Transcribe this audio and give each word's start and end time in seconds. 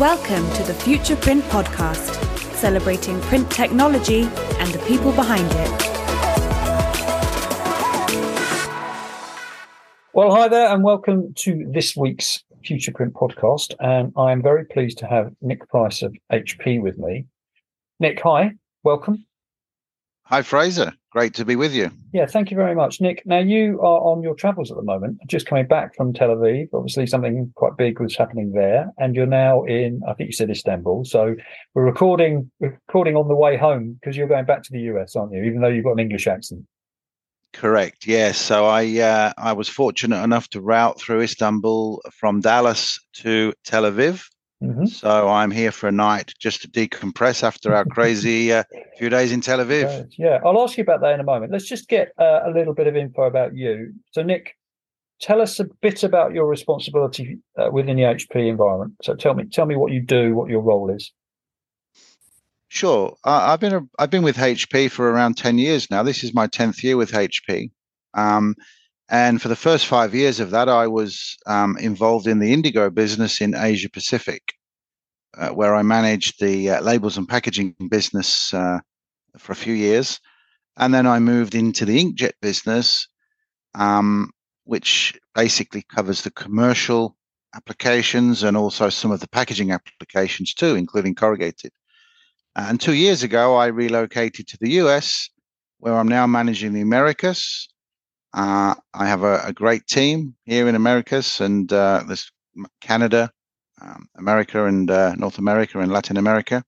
Welcome 0.00 0.50
to 0.54 0.62
the 0.62 0.72
FuturePrint 0.72 1.42
Podcast, 1.50 2.14
celebrating 2.54 3.20
print 3.20 3.50
technology 3.50 4.22
and 4.58 4.72
the 4.72 4.78
people 4.86 5.12
behind 5.12 5.46
it. 5.46 5.70
Well, 10.14 10.34
hi 10.34 10.48
there, 10.48 10.72
and 10.72 10.82
welcome 10.82 11.34
to 11.34 11.70
this 11.70 11.94
week's 11.94 12.42
FuturePrint 12.64 13.12
Podcast. 13.12 13.74
And 13.78 14.14
I 14.16 14.32
am 14.32 14.40
very 14.40 14.64
pleased 14.64 14.96
to 15.00 15.06
have 15.06 15.34
Nick 15.42 15.68
Price 15.68 16.00
of 16.00 16.16
HP 16.32 16.80
with 16.80 16.96
me. 16.96 17.26
Nick, 17.98 18.22
hi, 18.22 18.52
welcome. 18.82 19.26
Hi, 20.22 20.40
Frazer. 20.40 20.94
Great 21.10 21.34
to 21.34 21.44
be 21.44 21.56
with 21.56 21.72
you. 21.72 21.90
Yeah, 22.12 22.26
thank 22.26 22.52
you 22.52 22.56
very 22.56 22.74
much, 22.76 23.00
Nick. 23.00 23.26
Now, 23.26 23.40
you 23.40 23.80
are 23.80 24.00
on 24.00 24.22
your 24.22 24.34
travels 24.36 24.70
at 24.70 24.76
the 24.76 24.84
moment, 24.84 25.18
just 25.26 25.44
coming 25.44 25.66
back 25.66 25.96
from 25.96 26.12
Tel 26.12 26.28
Aviv. 26.28 26.68
Obviously, 26.72 27.06
something 27.08 27.52
quite 27.56 27.76
big 27.76 27.98
was 27.98 28.16
happening 28.16 28.52
there, 28.52 28.92
and 28.96 29.16
you're 29.16 29.26
now 29.26 29.64
in, 29.64 30.02
I 30.06 30.14
think 30.14 30.28
you 30.28 30.32
said 30.32 30.50
Istanbul. 30.50 31.04
So 31.04 31.34
we're 31.74 31.84
recording, 31.84 32.48
we're 32.60 32.78
recording 32.86 33.16
on 33.16 33.26
the 33.26 33.34
way 33.34 33.56
home 33.56 33.98
because 34.00 34.16
you're 34.16 34.28
going 34.28 34.44
back 34.44 34.62
to 34.62 34.72
the 34.72 34.80
US, 34.82 35.16
aren't 35.16 35.32
you? 35.32 35.42
Even 35.42 35.60
though 35.60 35.68
you've 35.68 35.84
got 35.84 35.92
an 35.92 35.98
English 35.98 36.28
accent. 36.28 36.64
Correct. 37.52 38.06
Yes. 38.06 38.38
So 38.38 38.66
I 38.66 39.00
uh, 39.00 39.32
I 39.36 39.52
was 39.54 39.68
fortunate 39.68 40.22
enough 40.22 40.48
to 40.50 40.60
route 40.60 41.00
through 41.00 41.22
Istanbul 41.22 42.00
from 42.12 42.40
Dallas 42.40 43.00
to 43.14 43.52
Tel 43.64 43.82
Aviv 43.82 44.22
Mm-hmm. 44.62 44.86
So 44.86 45.28
I'm 45.28 45.50
here 45.50 45.72
for 45.72 45.88
a 45.88 45.92
night 45.92 46.34
just 46.38 46.60
to 46.62 46.68
decompress 46.68 47.42
after 47.42 47.74
our 47.74 47.84
crazy 47.86 48.52
uh, 48.52 48.64
few 48.98 49.08
days 49.08 49.32
in 49.32 49.40
Tel 49.40 49.58
Aviv. 49.58 50.12
Yeah, 50.18 50.38
I'll 50.44 50.60
ask 50.62 50.76
you 50.76 50.82
about 50.82 51.00
that 51.00 51.14
in 51.14 51.20
a 51.20 51.24
moment. 51.24 51.50
Let's 51.50 51.66
just 51.66 51.88
get 51.88 52.12
uh, 52.18 52.40
a 52.44 52.50
little 52.50 52.74
bit 52.74 52.86
of 52.86 52.94
info 52.94 53.22
about 53.22 53.56
you. 53.56 53.94
So, 54.10 54.22
Nick, 54.22 54.56
tell 55.18 55.40
us 55.40 55.58
a 55.60 55.64
bit 55.80 56.02
about 56.02 56.34
your 56.34 56.46
responsibility 56.46 57.38
uh, 57.58 57.70
within 57.72 57.96
the 57.96 58.02
HP 58.02 58.48
environment. 58.48 58.96
So, 59.02 59.14
tell 59.14 59.32
me, 59.32 59.44
tell 59.44 59.64
me 59.64 59.76
what 59.76 59.92
you 59.92 60.02
do, 60.02 60.34
what 60.34 60.50
your 60.50 60.60
role 60.60 60.90
is. 60.90 61.10
Sure, 62.68 63.16
I've 63.24 63.60
been 63.60 63.74
a, 63.74 63.80
I've 63.98 64.10
been 64.10 64.22
with 64.22 64.36
HP 64.36 64.90
for 64.90 65.10
around 65.10 65.38
ten 65.38 65.58
years 65.58 65.90
now. 65.90 66.02
This 66.02 66.22
is 66.22 66.34
my 66.34 66.46
tenth 66.46 66.84
year 66.84 66.96
with 66.96 67.12
HP. 67.12 67.70
Um, 68.14 68.54
and 69.10 69.42
for 69.42 69.48
the 69.48 69.56
first 69.56 69.86
five 69.86 70.14
years 70.14 70.38
of 70.38 70.52
that, 70.52 70.68
I 70.68 70.86
was 70.86 71.36
um, 71.46 71.76
involved 71.78 72.28
in 72.28 72.38
the 72.38 72.52
Indigo 72.52 72.90
business 72.90 73.40
in 73.40 73.56
Asia 73.56 73.90
Pacific, 73.90 74.54
uh, 75.36 75.48
where 75.48 75.74
I 75.74 75.82
managed 75.82 76.40
the 76.40 76.70
uh, 76.70 76.80
labels 76.80 77.16
and 77.16 77.28
packaging 77.28 77.74
business 77.90 78.54
uh, 78.54 78.78
for 79.36 79.50
a 79.50 79.56
few 79.56 79.74
years. 79.74 80.20
And 80.76 80.94
then 80.94 81.08
I 81.08 81.18
moved 81.18 81.56
into 81.56 81.84
the 81.84 81.98
inkjet 81.98 82.34
business, 82.40 83.08
um, 83.74 84.30
which 84.62 85.18
basically 85.34 85.82
covers 85.82 86.22
the 86.22 86.30
commercial 86.30 87.16
applications 87.56 88.44
and 88.44 88.56
also 88.56 88.90
some 88.90 89.10
of 89.10 89.18
the 89.18 89.28
packaging 89.28 89.72
applications 89.72 90.54
too, 90.54 90.76
including 90.76 91.16
corrugated. 91.16 91.72
And 92.54 92.80
two 92.80 92.94
years 92.94 93.24
ago, 93.24 93.56
I 93.56 93.66
relocated 93.66 94.46
to 94.46 94.58
the 94.60 94.70
US, 94.82 95.28
where 95.78 95.94
I'm 95.94 96.06
now 96.06 96.28
managing 96.28 96.74
the 96.74 96.80
Americas 96.80 97.68
uh, 98.34 98.74
I 98.94 99.06
have 99.06 99.22
a, 99.22 99.42
a, 99.46 99.52
great 99.52 99.86
team 99.86 100.34
here 100.44 100.68
in 100.68 100.74
Americas 100.74 101.40
and 101.40 101.72
uh, 101.72 102.04
there's 102.06 102.30
Canada, 102.80 103.30
um, 103.82 104.08
America, 104.16 104.66
and 104.66 104.90
uh, 104.90 105.14
North 105.16 105.38
America 105.38 105.80
and 105.80 105.90
Latin 105.90 106.16
America, 106.16 106.62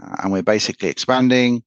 uh, 0.00 0.16
and 0.22 0.32
we're 0.32 0.42
basically 0.42 0.88
expanding. 0.88 1.62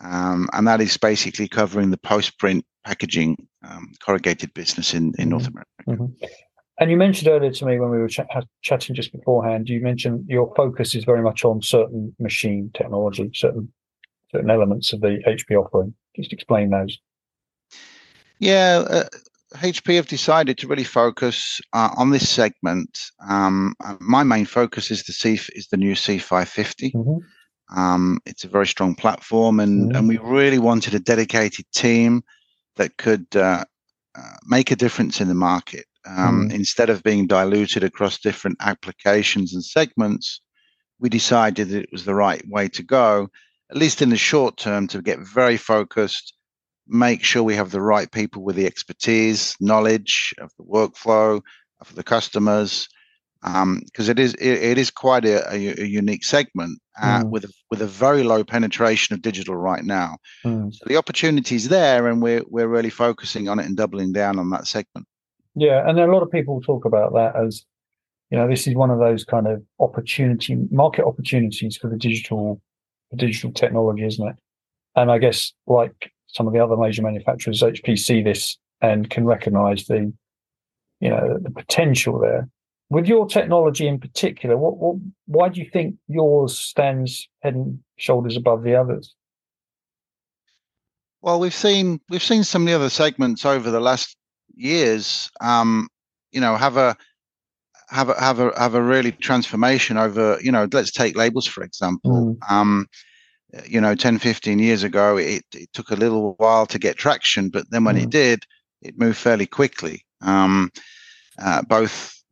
Um, 0.00 0.48
and 0.52 0.66
that 0.68 0.80
is 0.80 0.96
basically 0.96 1.48
covering 1.48 1.90
the 1.90 1.98
post-print 1.98 2.64
packaging 2.84 3.36
um, 3.68 3.92
corrugated 4.04 4.54
business 4.54 4.94
in, 4.94 5.12
in 5.18 5.30
North 5.30 5.44
mm-hmm. 5.44 5.88
America. 5.88 6.04
Mm-hmm. 6.04 6.26
And 6.80 6.90
you 6.90 6.96
mentioned 6.96 7.28
earlier 7.28 7.50
to 7.50 7.66
me 7.66 7.80
when 7.80 7.90
we 7.90 7.98
were 7.98 8.08
ch- 8.08 8.20
chatting 8.62 8.94
just 8.94 9.12
beforehand, 9.12 9.68
you 9.68 9.80
mentioned 9.80 10.26
your 10.28 10.52
focus 10.54 10.94
is 10.94 11.04
very 11.04 11.22
much 11.22 11.44
on 11.44 11.60
certain 11.60 12.14
machine 12.20 12.70
technology, 12.74 13.30
certain 13.34 13.72
certain 14.30 14.50
elements 14.50 14.92
of 14.92 15.00
the 15.00 15.18
HP 15.26 15.56
offering. 15.56 15.94
Just 16.14 16.32
explain 16.32 16.70
those. 16.70 16.98
Yeah, 18.38 18.84
uh, 18.88 19.04
HP 19.54 19.96
have 19.96 20.08
decided 20.08 20.58
to 20.58 20.68
really 20.68 20.84
focus 20.84 21.60
uh, 21.72 21.90
on 21.96 22.10
this 22.10 22.28
segment. 22.28 22.98
Um, 23.28 23.74
uh, 23.84 23.96
my 24.00 24.22
main 24.22 24.46
focus 24.46 24.90
is 24.90 25.04
the 25.04 25.12
C 25.12 25.40
is 25.54 25.68
the 25.68 25.76
new 25.76 25.94
C550. 25.94 26.92
Mm-hmm. 26.92 27.78
Um, 27.78 28.18
it's 28.26 28.44
a 28.44 28.48
very 28.48 28.66
strong 28.66 28.94
platform, 28.94 29.60
and 29.60 29.88
mm-hmm. 29.88 29.96
and 29.96 30.08
we 30.08 30.18
really 30.18 30.58
wanted 30.58 30.94
a 30.94 31.00
dedicated 31.00 31.66
team 31.74 32.22
that 32.76 32.96
could 32.96 33.26
uh, 33.34 33.64
uh 34.14 34.36
make 34.46 34.70
a 34.70 34.76
difference 34.76 35.20
in 35.20 35.28
the 35.28 35.34
market. 35.34 35.86
Um, 36.06 36.16
mm-hmm. 36.16 36.50
Instead 36.52 36.90
of 36.90 37.02
being 37.02 37.26
diluted 37.26 37.84
across 37.84 38.18
different 38.18 38.58
applications 38.60 39.52
and 39.52 39.64
segments, 39.64 40.40
we 41.00 41.08
decided 41.08 41.68
that 41.68 41.82
it 41.82 41.92
was 41.92 42.04
the 42.04 42.14
right 42.14 42.42
way 42.48 42.68
to 42.68 42.82
go, 42.82 43.28
at 43.70 43.76
least 43.76 44.02
in 44.02 44.10
the 44.10 44.16
short 44.16 44.56
term, 44.56 44.86
to 44.88 45.02
get 45.02 45.18
very 45.18 45.56
focused 45.56 46.34
make 46.88 47.22
sure 47.22 47.42
we 47.42 47.54
have 47.54 47.70
the 47.70 47.80
right 47.80 48.10
people 48.10 48.42
with 48.42 48.56
the 48.56 48.66
expertise, 48.66 49.56
knowledge 49.60 50.34
of 50.38 50.50
the 50.58 50.64
workflow, 50.64 51.40
of 51.80 51.94
the 51.94 52.02
customers, 52.02 52.88
because 53.42 53.62
um, 53.62 53.82
it 53.96 54.18
is 54.18 54.34
it, 54.34 54.62
it 54.62 54.78
is 54.78 54.90
quite 54.90 55.24
a, 55.24 55.48
a, 55.52 55.82
a 55.82 55.86
unique 55.86 56.24
segment 56.24 56.80
uh, 57.00 57.22
mm. 57.22 57.30
with 57.30 57.44
a, 57.44 57.52
with 57.70 57.80
a 57.80 57.86
very 57.86 58.24
low 58.24 58.42
penetration 58.42 59.14
of 59.14 59.22
digital 59.22 59.54
right 59.54 59.84
now. 59.84 60.16
Mm. 60.44 60.74
So 60.74 60.84
the 60.86 60.96
opportunity 60.96 61.54
is 61.54 61.68
there, 61.68 62.08
and 62.08 62.20
we're 62.20 62.42
we're 62.48 62.68
really 62.68 62.90
focusing 62.90 63.48
on 63.48 63.58
it 63.60 63.66
and 63.66 63.76
doubling 63.76 64.12
down 64.12 64.38
on 64.38 64.50
that 64.50 64.66
segment. 64.66 65.06
Yeah, 65.54 65.88
and 65.88 65.98
a 65.98 66.06
lot 66.06 66.22
of 66.22 66.30
people 66.30 66.60
talk 66.60 66.84
about 66.84 67.12
that 67.14 67.36
as 67.36 67.64
you 68.30 68.38
know 68.38 68.48
this 68.48 68.66
is 68.66 68.74
one 68.74 68.90
of 68.90 68.98
those 68.98 69.24
kind 69.24 69.46
of 69.46 69.62
opportunity 69.78 70.56
market 70.70 71.04
opportunities 71.04 71.76
for 71.76 71.88
the 71.88 71.96
digital 71.96 72.60
the 73.12 73.16
digital 73.16 73.52
technology, 73.52 74.04
isn't 74.04 74.28
it? 74.28 74.36
And 74.96 75.12
I 75.12 75.18
guess 75.18 75.52
like 75.66 76.12
some 76.28 76.46
of 76.46 76.52
the 76.52 76.60
other 76.60 76.76
major 76.76 77.02
manufacturers, 77.02 77.62
HP 77.62 77.98
see 77.98 78.22
this 78.22 78.58
and 78.80 79.10
can 79.10 79.24
recognize 79.24 79.86
the, 79.86 80.12
you 81.00 81.10
know, 81.10 81.38
the 81.40 81.50
potential 81.50 82.18
there. 82.18 82.48
With 82.90 83.06
your 83.06 83.26
technology 83.26 83.86
in 83.86 83.98
particular, 83.98 84.56
what, 84.56 84.78
what 84.78 84.96
why 85.26 85.48
do 85.50 85.60
you 85.60 85.68
think 85.70 85.96
yours 86.08 86.58
stands 86.58 87.28
head 87.42 87.54
and 87.54 87.80
shoulders 87.96 88.36
above 88.36 88.62
the 88.62 88.76
others? 88.76 89.14
Well, 91.20 91.38
we've 91.38 91.54
seen 91.54 92.00
we've 92.08 92.22
seen 92.22 92.44
some 92.44 92.62
of 92.62 92.66
the 92.66 92.74
other 92.74 92.88
segments 92.88 93.44
over 93.44 93.70
the 93.70 93.80
last 93.80 94.16
years, 94.54 95.30
um, 95.40 95.88
you 96.32 96.40
know, 96.40 96.56
have 96.56 96.78
a 96.78 96.96
have 97.90 98.08
a 98.08 98.20
have 98.20 98.40
a 98.40 98.58
have 98.58 98.74
a 98.74 98.82
really 98.82 99.12
transformation 99.12 99.98
over. 99.98 100.38
You 100.42 100.52
know, 100.52 100.66
let's 100.72 100.92
take 100.92 101.16
labels 101.16 101.46
for 101.46 101.62
example. 101.62 102.36
Mm. 102.40 102.50
Um, 102.50 102.86
you 103.66 103.80
know 103.80 103.94
10 103.94 104.18
15 104.18 104.58
years 104.58 104.82
ago 104.82 105.16
it, 105.16 105.44
it 105.54 105.72
took 105.72 105.90
a 105.90 105.96
little 105.96 106.34
while 106.34 106.66
to 106.66 106.78
get 106.78 106.96
traction 106.96 107.48
but 107.48 107.70
then 107.70 107.84
when 107.84 107.96
mm. 107.96 108.02
it 108.02 108.10
did 108.10 108.44
it 108.82 108.98
moved 108.98 109.16
fairly 109.16 109.46
quickly 109.46 110.04
um, 110.20 110.70
uh, 111.40 111.62
both 111.62 112.22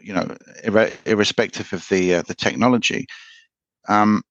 you 0.00 0.12
know 0.12 0.34
ir- 0.64 0.92
irrespective 1.04 1.72
of 1.72 1.86
the 1.88 2.14
uh, 2.14 2.22
the 2.22 2.34
technology 2.34 3.06
um, 3.88 4.22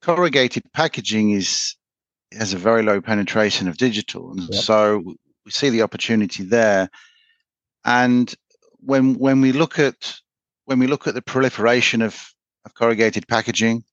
corrugated 0.00 0.64
packaging 0.72 1.32
is 1.32 1.76
has 2.32 2.52
a 2.52 2.58
very 2.58 2.82
low 2.82 3.00
penetration 3.00 3.68
of 3.68 3.76
digital 3.76 4.30
and 4.30 4.42
yep. 4.50 4.62
so 4.62 5.02
we 5.44 5.50
see 5.50 5.68
the 5.68 5.82
opportunity 5.82 6.42
there 6.42 6.88
and 7.84 8.34
when 8.80 9.14
when 9.14 9.40
we 9.40 9.52
look 9.52 9.78
at 9.78 10.14
when 10.64 10.78
we 10.78 10.86
look 10.86 11.06
at 11.06 11.14
the 11.14 11.22
proliferation 11.22 12.00
of, 12.00 12.32
of 12.64 12.74
corrugated 12.74 13.26
packaging 13.28 13.84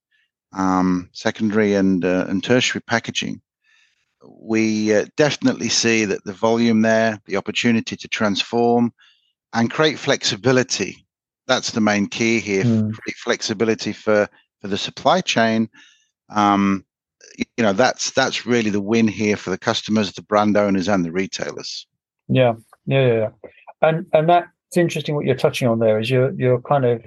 um, 0.53 1.09
secondary 1.13 1.74
and 1.74 2.03
uh, 2.03 2.25
and 2.28 2.44
tertiary 2.44 2.81
packaging, 2.81 3.41
we 4.40 4.96
uh, 4.96 5.06
definitely 5.16 5.69
see 5.69 6.06
that 6.06 6.24
the 6.24 6.34
volume 6.34 6.81
there, 6.81 7.19
the 7.25 7.38
opportunity 7.38 7.96
to 7.96 8.08
transform 8.08 8.94
and 9.53 9.72
create 9.72 10.00
flexibility. 10.00 11.06
That's 11.47 11.72
the 11.72 11.81
main 11.81 12.08
key 12.08 12.40
here. 12.40 12.63
Mm. 12.63 12.94
Flexibility 13.17 13.94
for 13.94 14.28
for 14.61 14.67
the 14.67 14.78
supply 14.78 15.22
chain. 15.22 15.70
Um, 16.29 16.85
you 17.38 17.64
know, 17.64 17.73
that's 17.73 18.11
that's 18.11 18.46
really 18.46 18.70
the 18.70 18.82
win 18.82 19.08
here 19.08 19.38
for 19.38 19.50
the 19.50 19.58
customers, 19.58 20.11
the 20.11 20.22
brand 20.22 20.58
owners, 20.58 20.88
and 20.88 21.05
the 21.05 21.11
retailers. 21.11 21.88
Yeah, 22.28 22.53
yeah, 22.85 23.08
yeah. 23.08 23.29
And 23.82 24.05
and 24.14 24.28
that's 24.29 24.76
interesting. 24.76 25.16
What 25.16 25.26
you're 25.26 25.35
touching 25.35 25.67
on 25.67 25.79
there 25.79 26.00
is 26.00 26.09
you're 26.09 26.32
you're 26.34 26.61
kind 26.61 26.85
of 26.85 27.03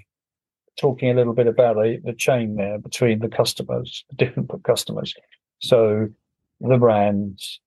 talking 0.80 1.10
a 1.10 1.14
little 1.14 1.34
bit 1.34 1.46
about 1.46 1.76
the, 1.76 2.00
the 2.02 2.14
chain 2.14 2.56
there 2.56 2.78
between 2.78 3.18
the 3.18 3.28
customers, 3.28 4.04
the 4.08 4.16
different 4.16 4.50
customers. 4.64 5.14
So 5.58 6.08
the 6.60 6.78
brands, 6.78 7.60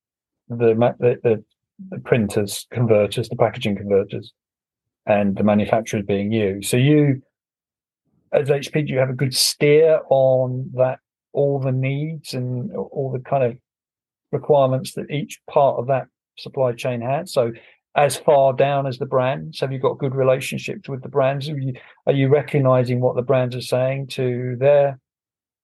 the, 0.48 0.74
the, 0.98 1.18
the, 1.22 1.44
the 1.90 1.98
printers, 2.00 2.66
converters, 2.72 3.28
the 3.28 3.36
packaging 3.36 3.76
converters, 3.76 4.32
and 5.06 5.36
the 5.36 5.44
manufacturers 5.44 6.04
being 6.04 6.32
you. 6.32 6.60
So 6.62 6.76
you, 6.76 7.22
as 8.32 8.48
HP, 8.48 8.86
do 8.86 8.92
you 8.92 8.98
have 8.98 9.10
a 9.10 9.14
good 9.14 9.34
steer 9.34 10.00
on 10.10 10.70
that, 10.74 10.98
all 11.32 11.60
the 11.60 11.72
needs 11.72 12.34
and 12.34 12.74
all 12.74 13.12
the 13.12 13.20
kind 13.20 13.44
of 13.44 13.56
requirements 14.32 14.94
that 14.94 15.10
each 15.10 15.40
part 15.48 15.78
of 15.78 15.86
that 15.86 16.08
supply 16.36 16.72
chain 16.72 17.00
has? 17.00 17.32
So 17.32 17.52
as 17.96 18.16
far 18.16 18.52
down 18.52 18.86
as 18.86 18.98
the 18.98 19.06
brands? 19.06 19.60
Have 19.60 19.72
you 19.72 19.78
got 19.78 19.98
good 19.98 20.14
relationships 20.14 20.88
with 20.88 21.02
the 21.02 21.08
brands? 21.08 21.48
Are 21.48 21.56
you, 21.56 21.74
are 22.06 22.12
you 22.12 22.28
recognizing 22.28 23.00
what 23.00 23.16
the 23.16 23.22
brands 23.22 23.54
are 23.54 23.60
saying 23.60 24.08
to 24.08 24.56
their 24.58 24.98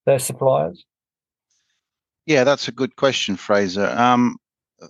their 0.07 0.19
suppliers? 0.19 0.85
Yeah, 2.27 2.45
that's 2.45 2.69
a 2.69 2.73
good 2.73 2.97
question, 2.97 3.37
Frazer. 3.37 3.89
Um, 3.89 4.37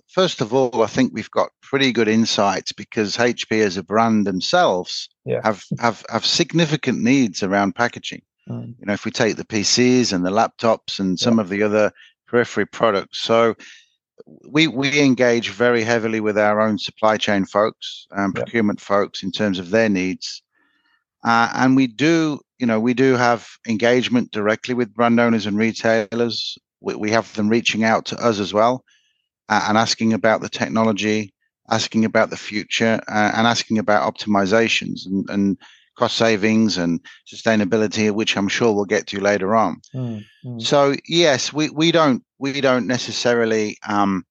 first 0.07 0.41
of 0.41 0.53
all, 0.53 0.83
I 0.83 0.87
think 0.87 1.11
we've 1.13 1.31
got 1.31 1.49
pretty 1.61 1.91
good 1.91 2.07
insights 2.07 2.71
because 2.71 3.17
HP 3.17 3.61
as 3.61 3.77
a 3.77 3.83
brand 3.83 4.27
themselves 4.27 5.09
yeah. 5.25 5.41
have, 5.43 5.63
have 5.79 6.05
have 6.09 6.25
significant 6.25 7.01
needs 7.01 7.43
around 7.43 7.75
packaging. 7.75 8.21
Mm. 8.49 8.75
You 8.79 8.85
know, 8.85 8.93
if 8.93 9.05
we 9.05 9.11
take 9.11 9.35
the 9.35 9.45
PCs 9.45 10.13
and 10.13 10.25
the 10.25 10.31
laptops 10.31 10.99
and 10.99 11.19
some 11.19 11.37
Yeah. 11.37 11.41
of 11.41 11.49
the 11.49 11.63
other 11.63 11.91
periphery 12.27 12.65
products, 12.65 13.19
so 13.19 13.55
we 14.25 14.67
we 14.67 14.99
engage 14.99 15.49
very 15.49 15.83
heavily 15.83 16.19
with 16.19 16.37
our 16.37 16.59
own 16.61 16.77
supply 16.77 17.17
chain 17.17 17.45
folks 17.45 18.07
and 18.11 18.33
Yeah. 18.35 18.43
procurement 18.43 18.81
folks 18.81 19.23
in 19.23 19.31
terms 19.31 19.59
of 19.59 19.69
their 19.69 19.89
needs, 19.89 20.41
uh, 21.23 21.51
and 21.55 21.75
we 21.75 21.87
do 21.87 22.39
you 22.59 22.65
know 22.67 22.79
we 22.79 22.93
do 22.93 23.15
have 23.15 23.47
engagement 23.67 24.31
directly 24.31 24.73
with 24.73 24.93
brand 24.93 25.19
owners 25.19 25.45
and 25.45 25.57
retailers. 25.57 26.57
We, 26.81 26.95
we 26.95 27.11
have 27.11 27.33
them 27.35 27.49
reaching 27.49 27.83
out 27.83 28.05
to 28.07 28.15
us 28.23 28.39
as 28.39 28.53
well 28.53 28.83
uh, 29.49 29.65
and 29.67 29.77
asking 29.77 30.13
about 30.13 30.41
the 30.41 30.49
technology, 30.49 31.33
asking 31.69 32.05
about 32.05 32.29
the 32.29 32.37
future, 32.37 32.99
uh, 33.07 33.31
and 33.35 33.45
asking 33.45 33.77
about 33.77 34.11
optimizations 34.11 35.05
and, 35.05 35.29
and 35.29 35.57
cost 36.01 36.17
savings 36.17 36.79
and 36.79 36.99
sustainability, 37.31 38.11
which 38.11 38.35
I'm 38.35 38.47
sure 38.47 38.73
we'll 38.73 38.85
get 38.85 39.05
to 39.07 39.19
later 39.19 39.55
on. 39.55 39.81
Mm, 39.93 40.25
mm. 40.43 40.61
So 40.61 40.95
yes, 41.07 41.53
we, 41.53 41.69
we 41.69 41.91
don't 41.91 42.23
we 42.39 42.59
don't 42.59 42.87
necessarily 42.87 43.77
um, 43.87 44.25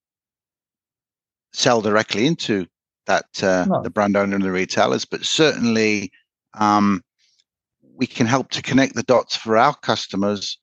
sell 1.53 1.81
directly 1.81 2.27
into 2.27 2.67
that 3.07 3.27
uh, 3.41 3.67
No. 3.69 3.83
the 3.83 3.91
brand 3.91 4.17
owner 4.17 4.35
and 4.35 4.45
the 4.45 4.51
retailers, 4.51 5.05
but 5.05 5.25
certainly 5.25 6.11
um, 6.55 7.03
we 7.95 8.09
can 8.09 8.27
help 8.27 8.51
to 8.51 8.63
connect 8.63 8.97
the 8.97 9.05
dots 9.05 9.37
for 9.37 9.57
our 9.57 9.77
customers 9.77 10.59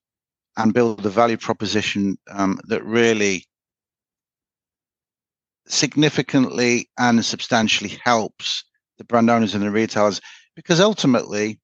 and 0.57 0.73
build 0.73 1.05
a 1.05 1.09
value 1.09 1.37
proposition 1.37 2.17
um, 2.31 2.59
that 2.67 2.83
really 2.83 3.45
significantly 5.67 6.89
and 6.97 7.23
substantially 7.23 7.97
helps 8.03 8.65
the 8.97 9.05
brand 9.05 9.29
owners 9.29 9.55
and 9.55 9.63
the 9.63 9.71
retailers 9.71 10.19
because 10.57 10.81
ultimately 10.81 11.59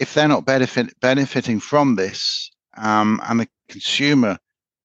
if 0.00 0.14
they're 0.14 0.26
not 0.26 0.46
benefit, 0.46 0.98
benefiting 1.00 1.60
from 1.60 1.94
this 1.94 2.50
um, 2.76 3.20
and 3.28 3.40
the 3.40 3.48
consumer 3.68 4.38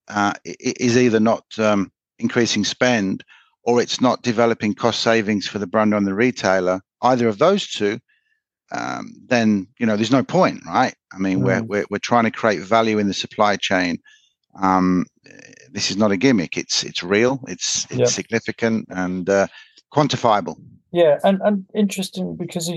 uh, 0.09 0.33
is 0.45 0.97
either 0.97 1.19
not 1.19 1.45
um, 1.57 1.91
increasing 2.19 2.63
spend 2.65 3.23
or 3.63 3.81
it's 3.81 4.01
not 4.01 4.21
developing 4.21 4.75
cost 4.75 4.99
savings 5.01 5.47
for 5.47 5.57
the 5.59 5.67
brand 5.67 5.93
and 5.95 6.05
the 6.05 6.13
retailer 6.13 6.81
either 7.01 7.27
of 7.27 7.39
those 7.39 7.67
two 7.67 7.99
um, 8.71 9.13
then 9.27 9.67
you 9.79 9.85
know 9.85 9.95
there's 9.95 10.11
no 10.11 10.23
point 10.23 10.61
right? 10.67 10.93
I 11.13 11.17
mean 11.17 11.41
we're, 11.41 11.61
Mm. 11.61 11.67
we're 11.67 11.85
we're 11.89 11.97
trying 11.99 12.25
to 12.25 12.31
create 12.31 12.61
value 12.61 12.99
in 12.99 13.07
the 13.07 13.13
supply 13.13 13.55
chain. 13.55 13.97
Um, 14.61 15.05
this 15.71 15.89
is 15.89 15.97
not 15.97 16.11
a 16.11 16.17
gimmick. 16.17 16.57
It's 16.57 16.83
it's 16.83 17.01
real. 17.03 17.39
It's 17.47 17.85
it's 17.85 17.97
Yeah. 17.99 18.05
significant 18.05 18.87
and 18.89 19.29
uh, 19.29 19.47
quantifiable 19.93 20.57
Yeah, 20.91 21.19
and 21.23 21.41
and 21.43 21.65
interesting 21.75 22.35
because 22.35 22.71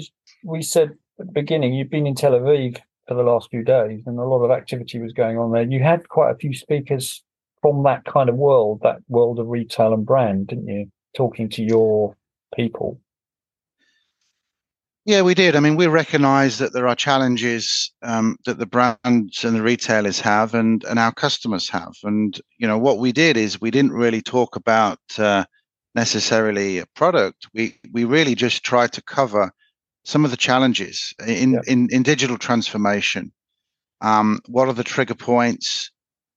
we 0.44 0.62
said 0.62 0.90
at 1.18 1.26
the 1.26 1.32
beginning, 1.32 1.74
you've 1.74 1.90
been 1.90 2.06
in 2.06 2.14
Tel 2.14 2.32
Aviv 2.32 2.78
for 3.08 3.14
the 3.14 3.22
last 3.22 3.50
few 3.50 3.64
days, 3.64 4.02
and 4.06 4.18
a 4.18 4.24
lot 4.24 4.44
of 4.44 4.50
activity 4.50 4.98
was 4.98 5.12
going 5.12 5.38
on 5.38 5.52
there. 5.52 5.62
You 5.62 5.82
had 5.82 6.08
quite 6.08 6.30
a 6.30 6.36
few 6.36 6.54
speakers 6.54 7.22
from 7.60 7.84
that 7.84 8.04
kind 8.04 8.28
of 8.28 8.34
world, 8.34 8.80
that 8.82 8.98
world 9.08 9.38
of 9.38 9.48
retail 9.48 9.94
and 9.94 10.04
brand, 10.04 10.48
didn't 10.48 10.68
you? 10.68 10.90
Talking 11.16 11.48
to 11.50 11.62
your 11.62 12.16
people. 12.54 13.00
Yeah, 15.04 15.22
we 15.22 15.34
did. 15.34 15.56
I 15.56 15.60
mean, 15.60 15.74
we 15.74 15.88
recognise 15.88 16.58
that 16.58 16.72
there 16.72 16.86
are 16.86 16.94
challenges 16.94 17.90
um, 18.02 18.36
that 18.44 18.58
the 18.58 18.66
brands 18.66 19.44
and 19.44 19.56
the 19.56 19.62
retailers 19.62 20.20
have, 20.20 20.54
and 20.54 20.84
and 20.84 20.98
our 20.98 21.12
customers 21.12 21.68
have. 21.70 21.94
And 22.04 22.40
you 22.58 22.68
know, 22.68 22.78
what 22.78 22.98
we 22.98 23.10
did 23.10 23.36
is 23.36 23.60
we 23.60 23.72
didn't 23.72 23.92
really 23.92 24.22
talk 24.22 24.54
about 24.54 25.00
uh, 25.18 25.44
necessarily 25.94 26.78
a 26.78 26.86
product. 26.94 27.48
We 27.54 27.78
we 27.92 28.04
really 28.04 28.34
just 28.34 28.64
try 28.64 28.86
to 28.88 29.02
cover 29.02 29.52
some 30.04 30.24
of 30.24 30.30
the 30.30 30.36
challenges 30.36 31.14
in 31.26 31.52
Yeah. 31.52 31.60
in, 31.66 31.88
in 31.90 32.02
digital 32.02 32.38
transformation. 32.38 33.32
Um, 34.00 34.40
what 34.48 34.68
are 34.68 34.74
the 34.74 34.84
trigger 34.84 35.14
points? 35.14 35.90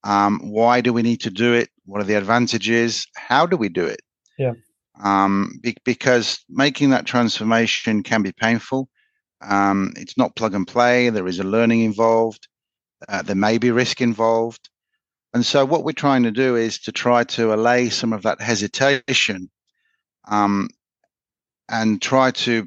Um, 0.04 0.38
why 0.50 0.80
do 0.80 0.92
we 0.92 1.02
need 1.02 1.20
to 1.22 1.30
do 1.30 1.52
it? 1.52 1.68
What 1.84 2.00
are 2.00 2.04
the 2.04 2.14
advantages? 2.14 3.06
How 3.16 3.46
do 3.46 3.56
we 3.56 3.68
do 3.68 3.84
it? 3.86 4.00
Yeah. 4.38 4.52
Um, 5.02 5.58
be, 5.62 5.76
because 5.84 6.38
making 6.48 6.90
that 6.90 7.06
transformation 7.06 8.02
can 8.02 8.22
be 8.22 8.32
painful. 8.32 8.88
Um, 9.42 9.92
it's 9.96 10.16
not 10.16 10.36
plug 10.36 10.54
and 10.54 10.66
play. 10.66 11.10
There 11.10 11.26
is 11.26 11.40
a 11.40 11.44
learning 11.44 11.82
involved. 11.82 12.46
Uh, 13.08 13.22
there 13.22 13.36
may 13.36 13.58
be 13.58 13.70
risk 13.70 14.00
involved. 14.00 14.70
And 15.36 15.44
so, 15.44 15.66
what 15.66 15.84
we're 15.84 15.92
trying 15.92 16.22
to 16.22 16.30
do 16.30 16.56
is 16.56 16.78
to 16.78 16.90
try 16.90 17.22
to 17.24 17.52
allay 17.52 17.90
some 17.90 18.14
of 18.14 18.22
that 18.22 18.40
hesitation 18.40 19.50
um, 20.28 20.70
and 21.68 22.00
try 22.00 22.30
to 22.30 22.66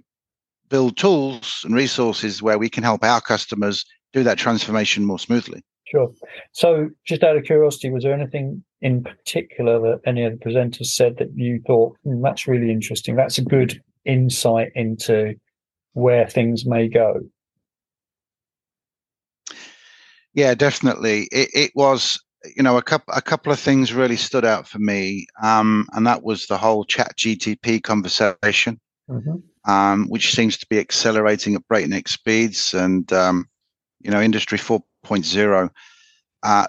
build 0.69 0.95
tools 0.95 1.61
and 1.65 1.73
resources 1.73 2.43
where 2.43 2.59
we 2.59 2.69
can 2.69 2.83
help 2.83 3.03
our 3.03 3.21
customers 3.21 3.83
do 4.13 4.21
that 4.21 4.37
transformation 4.37 5.03
more 5.03 5.17
smoothly. 5.17 5.63
Sure. 5.87 6.11
So, 6.51 6.91
just 7.07 7.23
out 7.23 7.35
of 7.35 7.43
curiosity, 7.43 7.89
was 7.89 8.03
there 8.03 8.13
anything 8.13 8.63
in 8.83 9.03
particular 9.03 9.79
that 9.79 10.01
any 10.05 10.23
of 10.23 10.33
the 10.37 10.45
presenters 10.45 10.91
said 10.91 11.17
that 11.17 11.29
you 11.33 11.63
thought 11.65 11.97
"Hmm, 12.03 12.21
that's 12.21 12.47
really 12.47 12.69
interesting? 12.69 13.15
That's 13.15 13.39
a 13.39 13.43
good 13.43 13.81
insight 14.05 14.73
into 14.75 15.33
where 15.93 16.27
things 16.27 16.67
may 16.67 16.87
go. 16.87 17.21
Yeah, 20.35 20.53
definitely. 20.53 21.27
It, 21.31 21.49
it 21.55 21.71
was, 21.73 22.19
you 22.55 22.63
know, 22.63 22.77
a 22.77 22.81
couple 22.81 23.13
a 23.13 23.21
couple 23.21 23.51
of 23.51 23.59
things 23.59 23.93
really 23.93 24.15
stood 24.15 24.45
out 24.45 24.67
for 24.67 24.79
me, 24.79 25.27
um, 25.41 25.87
and 25.93 26.05
that 26.07 26.23
was 26.23 26.45
the 26.45 26.57
whole 26.57 26.85
Chat 26.85 27.15
GTP 27.17 27.81
conversation, 27.83 28.79
Mhm. 29.09 29.43
um, 29.65 30.07
which 30.09 30.33
seems 30.33 30.57
to 30.57 30.67
be 30.67 30.79
accelerating 30.79 31.55
at 31.55 31.67
breakneck 31.67 32.07
speeds, 32.07 32.73
and 32.73 33.11
um, 33.13 33.49
you 33.99 34.11
know, 34.11 34.21
Industry 34.21 34.57
4.0. 34.57 35.69
Uh, 36.43 36.67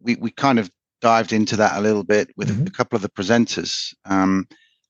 we 0.00 0.16
we 0.16 0.30
kind 0.30 0.58
of 0.58 0.70
dived 1.00 1.32
into 1.32 1.56
that 1.56 1.76
a 1.76 1.80
little 1.80 2.04
bit 2.04 2.30
with 2.36 2.48
Mhm. 2.48 2.68
a 2.68 2.70
couple 2.70 2.96
of 2.96 3.02
the 3.02 3.08
presenters, 3.08 3.94
um, 4.04 4.46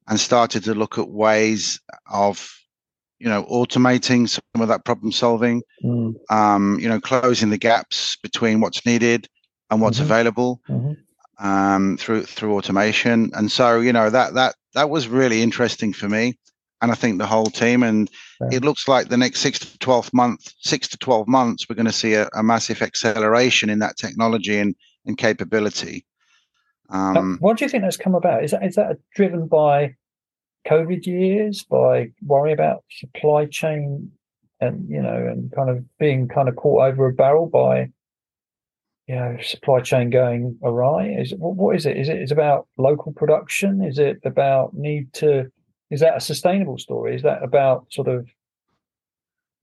and 0.09 0.21
started 0.21 0.65
to 0.65 0.75
look 0.75 0.99
at 0.99 1.09
ways 1.09 1.81
of, 2.11 2.47
you 3.19 3.29
know, 3.29 3.45
automating 3.45 4.29
some 4.29 4.43
of 4.61 4.69
that 4.69 4.85
problem 4.85 5.13
solving 5.13 5.63
Mm, 5.85 6.15
um, 6.31 6.79
you 6.79 6.89
know, 6.89 7.01
closing 7.01 7.51
the 7.51 7.58
gaps 7.58 8.17
between 8.23 8.61
what's 8.61 8.87
needed 8.87 9.29
and 9.72 9.81
what's 9.81 9.98
Mhm. 9.98 10.02
available 10.02 10.60
mhm. 10.69 10.96
um, 11.38 11.96
through 11.96 12.22
through 12.24 12.55
automation. 12.55 13.31
And 13.34 13.50
so, 13.50 13.81
you 13.81 13.93
know, 13.93 14.10
that 14.10 14.34
that 14.34 14.55
that 14.74 14.91
was 14.91 15.08
really 15.08 15.43
interesting 15.43 15.93
for 15.93 16.08
me, 16.08 16.38
and 16.81 16.93
I 16.93 16.94
think 16.94 17.19
the 17.19 17.26
whole 17.26 17.46
team. 17.46 17.82
And 17.82 18.10
Yeah. 18.41 18.58
it 18.58 18.64
looks 18.64 18.86
like 18.86 19.08
the 19.08 19.17
next 19.17 19.41
six 19.41 19.58
to 19.60 19.79
twelve 19.79 20.12
months, 20.12 20.55
six 20.60 20.86
to 20.88 20.98
twelve 20.98 21.26
months, 21.26 21.69
we're 21.69 21.74
going 21.82 21.86
to 21.86 21.93
see 22.05 22.14
a, 22.14 22.29
a 22.34 22.43
massive 22.43 22.82
acceleration 22.82 23.70
in 23.70 23.79
that 23.81 23.96
technology 23.96 24.58
and 24.58 24.74
and 25.06 25.19
capability. 25.19 26.05
Um, 26.91 27.38
what 27.41 27.56
do 27.56 27.64
you 27.64 27.69
think 27.70 27.82
that's 27.82 27.96
come 27.96 28.14
about? 28.14 28.44
Is 28.44 28.50
that 28.50 28.62
is 28.64 28.74
that 28.74 28.98
driven 29.17 29.46
by 29.48 29.96
COVID 30.69 31.06
years, 31.06 31.64
by 31.64 32.12
worry 32.24 32.52
about 32.52 32.84
supply 32.91 33.46
chain, 33.46 34.12
and 34.60 34.88
you 34.88 35.02
know, 35.02 35.17
and 35.31 35.50
kind 35.52 35.70
of 35.70 35.84
being 35.98 36.29
kind 36.29 36.48
of 36.48 36.56
caught 36.56 36.82
over 36.88 37.06
a 37.08 37.12
barrel 37.12 37.48
by, 37.48 37.91
you 39.06 39.17
know, 39.17 39.37
supply 39.43 39.81
chain 39.81 40.11
going 40.11 40.59
awry? 40.63 41.09
Is 41.09 41.32
it, 41.32 41.39
what, 41.39 41.56
what 41.56 41.77
is 41.77 41.87
it? 41.87 41.97
Is 41.97 42.09
it 42.09 42.23
is 42.23 42.31
about 42.31 42.67
local 42.79 43.13
production? 43.13 43.82
Is 43.82 43.99
it 43.99 44.21
about 44.25 44.75
need 44.75 45.13
to? 45.15 45.51
Is 45.91 46.01
that 46.01 46.17
a 46.17 46.21
sustainable 46.21 46.79
story? 46.79 47.15
Is 47.15 47.23
that 47.23 47.43
about 47.43 47.87
sort 47.91 48.09
of, 48.09 48.27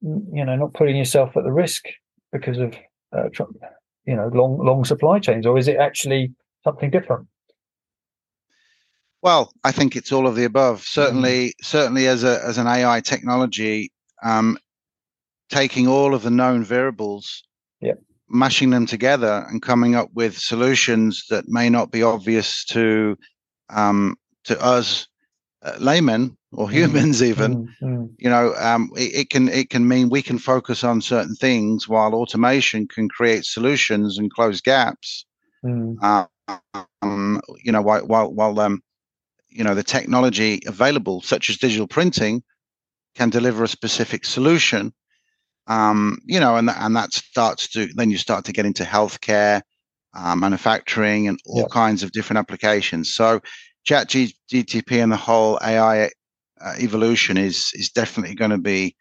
you 0.01 0.45
know, 0.45 0.55
not 0.55 0.73
putting 0.73 0.95
yourself 0.95 1.35
at 1.37 1.43
the 1.43 1.51
risk 1.51 1.85
because 2.31 2.59
of, 2.59 2.75
uh, 3.17 3.29
you 4.05 4.15
know, 4.15 4.29
long 4.33 4.57
long 4.63 4.83
supply 4.83 5.19
chains, 5.19 5.45
or 5.45 5.57
is 5.57 5.67
it 5.67 5.77
actually 5.77 6.33
something 6.63 6.91
different? 6.91 7.27
Well, 9.21 9.51
I 9.63 9.71
think 9.71 9.95
it's 9.95 10.11
all 10.11 10.27
of 10.27 10.35
the 10.35 10.45
above. 10.45 10.81
Certainly, 10.83 11.53
certainly 11.61 12.07
as 12.07 12.23
a 12.23 12.43
as 12.45 12.57
an 12.57 12.67
AI 12.67 13.01
technology, 13.01 13.91
um, 14.23 14.57
taking 15.49 15.87
all 15.87 16.13
of 16.13 16.23
the 16.23 16.29
known 16.29 16.63
variables, 16.63 17.43
Yep. 17.81 17.99
Mashing 18.29 18.71
them 18.71 18.85
together, 18.85 19.45
and 19.49 19.61
coming 19.61 19.95
up 19.95 20.09
with 20.13 20.37
solutions 20.37 21.25
that 21.29 21.47
may 21.47 21.69
not 21.69 21.91
be 21.91 22.03
obvious 22.03 22.65
to 22.65 23.17
um, 23.69 24.15
to 24.45 24.61
us 24.61 25.07
uh, 25.63 25.77
laymen 25.79 26.37
or 26.53 26.69
Mm, 26.71 26.71
humans, 26.71 27.23
even. 27.23 27.57
Mm, 27.57 27.75
mm. 27.81 28.09
You 28.17 28.29
know, 28.29 28.53
um, 28.59 28.91
it, 28.95 29.15
it 29.15 29.29
can 29.29 29.49
it 29.49 29.69
can 29.69 29.87
mean 29.87 30.09
we 30.09 30.21
can 30.21 30.39
focus 30.39 30.83
on 30.83 31.01
certain 31.01 31.35
things, 31.35 31.87
while 31.87 32.13
automation 32.15 32.87
can 32.87 33.09
create 33.09 33.45
solutions 33.45 34.17
and 34.17 34.31
close 34.31 34.61
gaps 34.61 35.25
Mm, 35.63 35.99
um, 36.01 37.41
you 37.63 37.71
know, 37.71 37.81
while 37.81 38.05
while, 38.05 38.33
while 38.33 38.59
um, 38.59 38.81
you 39.49 39.63
know 39.63 39.75
the 39.75 39.83
technology 39.83 40.61
available, 40.67 41.21
such 41.21 41.49
as 41.49 41.57
digital 41.57 41.87
printing, 41.87 42.43
can 43.15 43.29
deliver 43.29 43.63
a 43.63 43.67
specific 43.67 44.25
solution. 44.25 44.93
Um, 45.69 46.17
you 46.25 46.39
know, 46.39 46.57
and 46.57 46.69
and 46.69 46.95
that 46.95 47.13
starts 47.13 47.67
to 47.69 47.87
then 47.95 48.09
you 48.09 48.17
start 48.17 48.43
to 48.45 48.51
get 48.51 48.65
into 48.65 48.83
healthcare, 48.83 49.61
uh, 50.15 50.35
manufacturing, 50.35 51.27
and 51.27 51.39
all 51.45 51.61
yep. 51.61 51.69
kinds 51.69 52.01
of 52.01 52.11
different 52.11 52.39
applications. 52.39 53.13
So, 53.13 53.39
Chat 53.85 54.07
GTP 54.07 55.03
and 55.03 55.11
the 55.11 55.17
whole 55.17 55.59
AI 55.61 56.05
uh, 56.59 56.73
evolution 56.79 57.37
is 57.37 57.71
is 57.75 57.89
definitely 57.89 58.35
going 58.35 58.51
to 58.51 58.57
be 58.57 58.95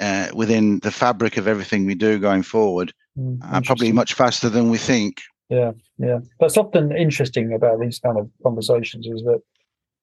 uh, 0.00 0.28
within 0.34 0.80
the 0.80 0.90
fabric 0.90 1.36
of 1.36 1.46
everything 1.46 1.86
we 1.86 1.94
do 1.94 2.18
going 2.18 2.42
forward. 2.42 2.92
Mm, 3.16 3.38
uh, 3.42 3.60
probably 3.60 3.92
much 3.92 4.14
faster 4.14 4.48
than 4.48 4.70
we 4.70 4.78
think. 4.78 5.20
Yeah, 5.48 5.72
yeah. 5.98 6.18
That's 6.40 6.56
often 6.56 6.96
interesting 6.96 7.52
about 7.52 7.80
these 7.80 7.98
kind 7.98 8.18
of 8.18 8.30
conversations 8.42 9.06
is 9.06 9.22
that 9.22 9.40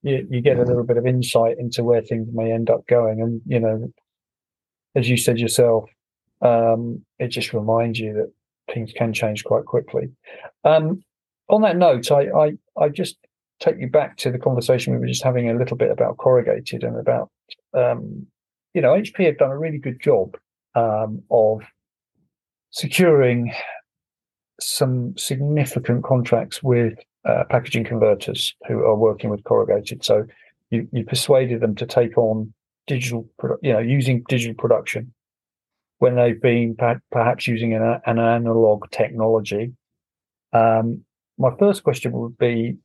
you, 0.04 0.28
you 0.30 0.42
get 0.42 0.58
a 0.58 0.64
little 0.64 0.84
bit 0.84 0.98
of 0.98 1.08
insight 1.08 1.58
into 1.58 1.84
where 1.84 2.02
things 2.02 2.28
may 2.32 2.52
end 2.52 2.70
up 2.70 2.86
going, 2.88 3.22
and 3.22 3.42
you 3.46 3.60
know, 3.60 3.92
as 4.96 5.10
you 5.10 5.18
said 5.18 5.40
yourself, 5.40 5.90
um, 6.42 7.04
it 7.20 7.30
just 7.30 7.54
reminds 7.54 8.00
you 8.00 8.14
that 8.14 8.32
things 8.74 8.92
can 8.94 9.14
change 9.14 9.44
quite 9.44 9.66
quickly. 9.66 10.10
Um, 10.64 11.04
on 11.50 11.62
that 11.62 11.78
note, 11.78 12.12
I, 12.12 12.28
I 12.38 12.52
I 12.78 12.90
just 12.90 13.18
take 13.60 13.80
you 13.80 13.90
back 13.90 14.18
to 14.18 14.32
the 14.32 14.38
conversation 14.38 14.94
we 14.94 15.00
were 15.00 15.08
just 15.08 15.24
having 15.24 15.50
a 15.50 15.58
little 15.58 15.78
bit 15.78 15.90
about 15.90 16.18
corrugated 16.18 16.84
and 16.84 16.98
about 16.98 17.30
um, 17.74 18.28
you 18.74 18.82
know 18.82 18.94
HP 18.94 19.26
have 19.26 19.38
done 19.38 19.52
a 19.52 19.58
really 19.58 19.80
good 19.80 20.00
job 20.02 20.38
um, 20.76 21.24
of 21.32 21.62
securing 22.72 23.54
some 24.60 25.16
significant 25.18 26.04
contracts 26.04 26.62
with 26.62 26.98
uh, 27.26 27.44
packaging 27.50 27.84
converters 27.84 28.56
who 28.68 28.80
are 28.80 28.96
working 28.96 29.30
with 29.30 29.44
corrugated. 29.44 30.04
So 30.04 30.26
you, 30.70 30.88
you 30.92 31.04
persuaded 31.04 31.62
them 31.62 31.76
to 31.76 31.86
take 31.86 32.18
on 32.18 32.54
digital, 32.88 33.28
you 33.62 33.74
know, 33.74 33.80
using 33.80 34.24
digital 34.28 34.56
production 34.56 35.14
when 36.00 36.16
they've 36.16 36.42
been 36.42 36.76
perhaps 37.12 37.48
using 37.48 37.74
an, 37.74 38.00
an 38.06 38.20
analog 38.20 38.90
technology. 38.92 39.74
Um, 40.54 41.04
my 41.38 41.50
first 41.60 41.84
question 41.84 42.12
would 42.14 42.38
be, 42.38 42.78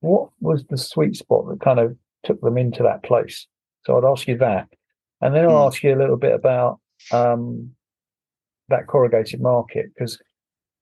what 0.00 0.30
was 0.40 0.64
the 0.66 0.78
sweet 0.78 1.16
spot 1.16 1.46
that 1.48 1.60
kind 1.60 1.78
of 1.78 1.96
took 2.24 2.40
them 2.40 2.58
into 2.58 2.82
that 2.82 3.02
place? 3.02 3.46
So 3.84 3.96
I'd 3.96 4.10
ask 4.10 4.28
you 4.28 4.36
that, 4.38 4.68
and 5.20 5.34
then 5.34 5.44
I'll 5.44 5.64
mm. 5.64 5.66
ask 5.66 5.82
you 5.82 5.94
a 5.94 5.98
little 5.98 6.16
bit 6.16 6.34
about 6.34 6.80
um, 7.12 7.70
that 8.68 8.86
corrugated 8.86 9.40
market 9.40 9.86
because 9.94 10.18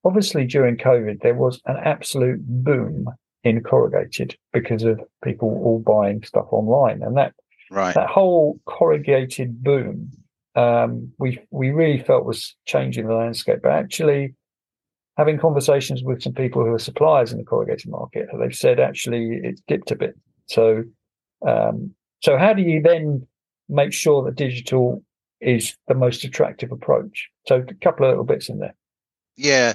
obviously 0.04 0.46
during 0.46 0.76
COVID, 0.76 1.22
there 1.22 1.34
was 1.34 1.60
an 1.66 1.76
absolute 1.76 2.40
boom 2.46 3.06
in 3.42 3.62
corrugated 3.62 4.36
because 4.52 4.82
of 4.82 5.00
people 5.22 5.48
all 5.48 5.82
buying 5.84 6.22
stuff 6.22 6.46
online. 6.50 7.02
And 7.02 7.16
that, 7.16 7.34
right. 7.70 7.94
that 7.94 8.08
whole 8.08 8.58
corrugated 8.66 9.62
boom, 9.62 10.10
um, 10.56 11.12
we, 11.18 11.40
we 11.50 11.70
really 11.70 12.02
felt 12.02 12.24
was 12.24 12.54
changing 12.66 13.06
the 13.06 13.14
landscape. 13.14 13.60
But 13.62 13.72
actually, 13.72 14.34
having 15.16 15.38
conversations 15.38 16.02
with 16.02 16.22
some 16.22 16.32
people 16.32 16.64
who 16.64 16.72
are 16.72 16.78
suppliers 16.78 17.32
in 17.32 17.38
the 17.38 17.44
corrugated 17.44 17.90
market, 17.90 18.28
they've 18.38 18.54
said 18.54 18.80
actually 18.80 19.40
it's 19.42 19.62
dipped 19.66 19.90
a 19.90 19.96
bit. 19.96 20.16
So, 20.46 20.84
um, 21.46 21.94
so 22.22 22.38
how 22.38 22.52
do 22.52 22.62
you 22.62 22.82
then 22.82 23.26
make 23.68 23.92
sure 23.92 24.24
that 24.24 24.36
digital 24.36 25.02
is 25.40 25.76
the 25.88 25.94
most 25.94 26.24
attractive 26.24 26.72
approach? 26.72 27.28
So, 27.46 27.56
a 27.56 27.74
couple 27.74 28.06
of 28.06 28.10
little 28.10 28.24
bits 28.24 28.48
in 28.48 28.58
there. 28.58 28.74
Yeah. 29.36 29.74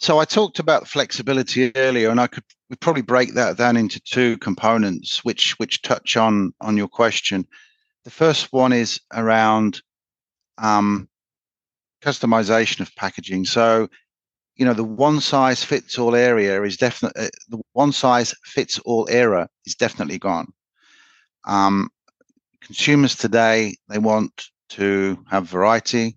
So 0.00 0.18
I 0.18 0.24
talked 0.24 0.58
about 0.58 0.88
flexibility 0.88 1.76
earlier, 1.76 2.08
and 2.08 2.20
I 2.20 2.26
could 2.26 2.44
probably 2.80 3.02
break 3.02 3.34
that 3.34 3.58
down 3.58 3.76
into 3.76 4.00
two 4.00 4.38
components, 4.38 5.22
which 5.24 5.54
which 5.58 5.82
touch 5.82 6.16
on 6.16 6.54
on 6.62 6.78
your 6.78 6.88
question. 6.88 7.46
The 8.04 8.10
first 8.10 8.50
one 8.50 8.72
is 8.72 8.98
around 9.12 9.82
um, 10.58 11.08
customization 12.02 12.80
of 12.80 12.94
packaging. 12.96 13.44
So, 13.44 13.88
you 14.56 14.64
know, 14.64 14.74
the 14.74 14.84
one 14.84 15.20
size 15.20 15.64
fits 15.64 15.98
all 15.98 16.14
area 16.14 16.62
is 16.62 16.76
definitely 16.76 17.26
uh, 17.26 17.28
the 17.48 17.60
one 17.72 17.92
size 17.92 18.34
fits 18.44 18.78
all 18.80 19.08
era 19.10 19.48
is 19.66 19.74
definitely 19.74 20.18
gone. 20.18 20.52
Um, 21.46 21.90
consumers 22.60 23.14
today 23.16 23.76
they 23.88 23.98
want 23.98 24.46
to 24.70 25.18
have 25.30 25.46
variety. 25.46 26.16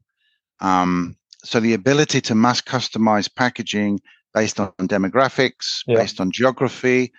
Um, 0.59 1.15
so 1.43 1.59
the 1.59 1.73
ability 1.73 2.21
to 2.21 2.35
mass 2.35 2.61
customize 2.61 3.33
packaging 3.33 3.99
based 4.33 4.59
on 4.59 4.71
demographics, 4.79 5.83
yeah. 5.87 5.97
based 5.97 6.19
on 6.19 6.31
geography, 6.31 7.11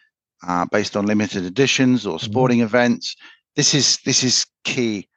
uh, 0.47 0.67
based 0.71 0.97
on 0.97 1.07
limited 1.07 1.45
editions 1.45 2.07
or 2.07 2.17
mm-hmm. 2.17 2.25
sporting 2.25 2.59
mm-hmm. 2.59 2.67
events, 2.67 3.17
this 3.57 3.75
is 3.75 3.99
this 4.05 4.25
is 4.25 4.47
key 4.65 5.09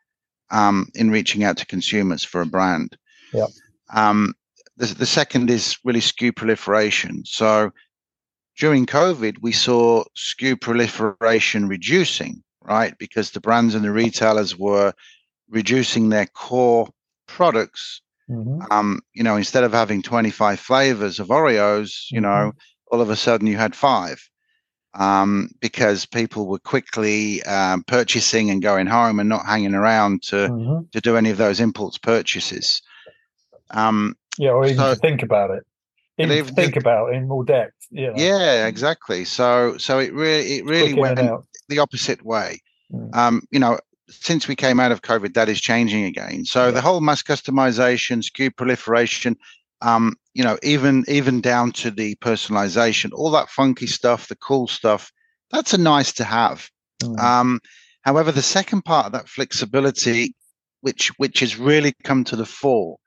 um, 0.52 0.88
in 0.96 1.12
reaching 1.12 1.44
out 1.44 1.58
to 1.58 1.66
consumers 1.66 2.24
for 2.24 2.42
a 2.42 2.46
brand. 2.46 2.98
Yeah. 3.34 3.48
Um, 3.94 4.34
the, 4.78 4.88
the 4.88 5.06
second 5.06 5.50
is 5.50 5.78
really 5.84 6.00
SKU 6.00 6.36
proliferation. 6.36 7.24
So 7.26 7.72
during 8.58 8.86
COVID, 8.86 9.38
we 9.42 9.52
saw 9.52 10.04
SKU 10.16 10.60
proliferation 10.60 11.68
reducing, 11.68 12.44
right? 12.62 12.98
Because 12.98 13.32
the 13.32 13.42
brands 13.42 13.76
and 13.76 13.84
the 13.84 13.92
retailers 13.92 14.58
were 14.58 14.94
reducing 15.50 16.10
their 16.10 16.26
core 16.28 16.88
products 17.28 18.02
Mm-hmm. 18.30 18.62
Um, 18.72 19.02
you 19.14 19.24
know, 19.24 19.38
instead 19.38 19.64
of 19.64 19.72
having 19.72 20.02
25 20.02 20.60
flavors 20.60 21.20
of 21.20 21.28
Oreos, 21.28 22.12
you 22.12 22.22
mm-hmm. 22.22 22.24
know, 22.24 22.52
all 22.92 23.02
of 23.02 23.10
a 23.10 23.16
sudden 23.16 23.48
you 23.48 23.58
had 23.58 23.76
five 23.76 24.22
um, 24.94 25.50
because 25.60 26.06
people 26.06 26.48
were 26.48 26.60
quickly 26.60 27.44
um, 27.44 27.84
purchasing 27.84 28.50
and 28.50 28.62
going 28.62 28.88
home 28.88 29.20
and 29.20 29.30
not 29.30 29.46
hanging 29.46 29.76
around 29.76 30.24
to 30.24 30.36
mm-hmm. 30.36 30.88
to 30.92 31.02
do 31.02 31.18
any 31.18 31.30
of 31.30 31.38
those 31.38 31.60
impulse 31.60 31.98
purchases. 31.98 32.82
Um, 33.72 34.16
yeah, 34.38 34.52
or 34.52 34.66
even 34.66 34.78
so, 34.78 34.96
think 34.96 35.24
about 35.24 35.52
it. 35.52 35.64
Even, 36.18 36.38
even 36.38 36.56
think 36.56 36.76
about 36.76 37.10
it 37.10 37.16
in 37.16 37.28
more 37.28 37.44
depth. 37.44 37.74
Yeah. 37.92 38.12
Yeah, 38.16 38.68
exactly. 38.68 39.26
So 39.26 39.78
so 39.78 40.00
it 40.00 40.14
really 40.14 40.58
it 40.58 40.66
really 40.66 40.94
went 40.94 41.20
the 41.70 41.80
opposite 41.80 42.24
way. 42.24 42.62
Mm. 42.92 43.16
Um, 43.16 43.42
you 43.52 43.60
know, 43.60 43.78
since 44.10 44.48
we 44.48 44.56
came 44.56 44.80
out 44.80 44.92
of 44.92 45.02
COVID, 45.02 45.34
that 45.34 45.50
is 45.50 45.60
changing 45.60 46.06
again. 46.06 46.46
So 46.46 46.66
yeah. 46.66 46.72
the 46.72 46.82
whole 46.82 47.02
mass 47.02 47.22
customization, 47.22 48.24
SKU 48.24 48.56
proliferation, 48.56 49.38
um, 49.82 50.16
you 50.34 50.44
know, 50.44 50.58
even 50.64 51.06
even 51.08 51.42
down 51.42 51.72
to 51.74 51.92
the 51.92 52.16
personalization, 52.16 53.12
all 53.14 53.32
that 53.32 53.50
funky 53.50 53.88
stuff, 53.88 54.28
the 54.28 54.36
cool 54.36 54.68
stuff, 54.68 55.12
that's 55.52 55.74
a 55.74 55.78
nice 55.78 56.14
to 56.14 56.24
have. 56.24 56.70
Mm. 57.02 57.20
Um, 57.20 57.60
however, 58.02 58.32
the 58.32 58.42
second 58.42 58.84
part 58.84 59.08
of 59.08 59.12
that 59.14 59.30
flexibility, 59.30 60.34
which 60.82 61.10
which 61.18 61.40
has 61.42 61.58
really 61.58 61.94
come 62.04 62.24
to 62.26 62.36
the 62.36 62.46
fore, 62.46 62.98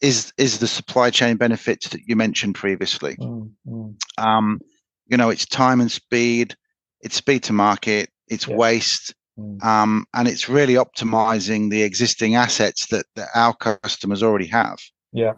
is 0.00 0.32
is 0.36 0.58
the 0.58 0.66
supply 0.66 1.10
chain 1.10 1.36
benefits 1.36 1.88
that 1.88 2.02
you 2.06 2.16
mentioned 2.16 2.54
previously. 2.54 3.16
Mm. 3.16 3.50
Mm. 3.66 3.96
Um, 4.18 4.60
you 5.06 5.16
know, 5.16 5.30
it's 5.30 5.46
time 5.46 5.80
and 5.80 5.90
speed, 5.90 6.54
it's 7.00 7.16
speed 7.16 7.42
to 7.44 7.52
market, 7.52 8.10
it's 8.28 8.46
yeah. 8.46 8.56
waste 8.56 9.14
Mm. 9.40 9.62
Um, 9.64 10.06
and 10.14 10.28
it's 10.28 10.48
really 10.48 10.74
optimizing 10.74 11.70
the 11.70 11.82
existing 11.82 12.34
assets 12.34 12.86
that, 12.88 13.06
that 13.16 13.28
our 13.34 13.54
customers 13.54 14.22
already 14.22 14.46
have. 14.46 14.78
Yeah. 15.12 15.34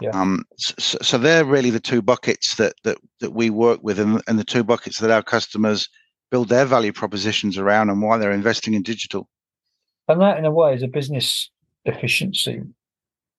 Yeah. 0.00 0.10
Um, 0.10 0.44
so, 0.56 0.98
so, 1.00 1.18
they're 1.18 1.44
really 1.44 1.70
the 1.70 1.80
two 1.80 2.02
buckets 2.02 2.56
that 2.56 2.74
that 2.84 2.98
that 3.20 3.32
we 3.32 3.50
work 3.50 3.80
with, 3.82 3.98
and, 3.98 4.22
and 4.26 4.38
the 4.38 4.44
two 4.44 4.64
buckets 4.64 4.98
that 4.98 5.10
our 5.10 5.22
customers 5.22 5.88
build 6.30 6.48
their 6.48 6.64
value 6.64 6.92
propositions 6.92 7.56
around, 7.56 7.90
and 7.90 8.02
why 8.02 8.18
they're 8.18 8.32
investing 8.32 8.74
in 8.74 8.82
digital. 8.82 9.28
And 10.08 10.20
that, 10.20 10.38
in 10.38 10.44
a 10.44 10.50
way, 10.50 10.74
is 10.74 10.82
a 10.82 10.88
business 10.88 11.50
efficiency 11.84 12.62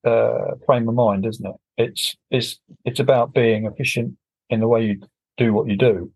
uh, 0.06 0.56
frame 0.66 0.88
of 0.88 0.96
mind, 0.96 1.26
isn't 1.26 1.46
it? 1.46 1.56
It's 1.78 2.16
it's 2.32 2.60
it's 2.86 3.00
about 3.00 3.34
being 3.34 3.66
efficient 3.66 4.16
in 4.50 4.60
the 4.60 4.68
way 4.68 4.86
you 4.86 5.02
do 5.38 5.54
what 5.54 5.68
you 5.68 5.76
do, 5.76 6.12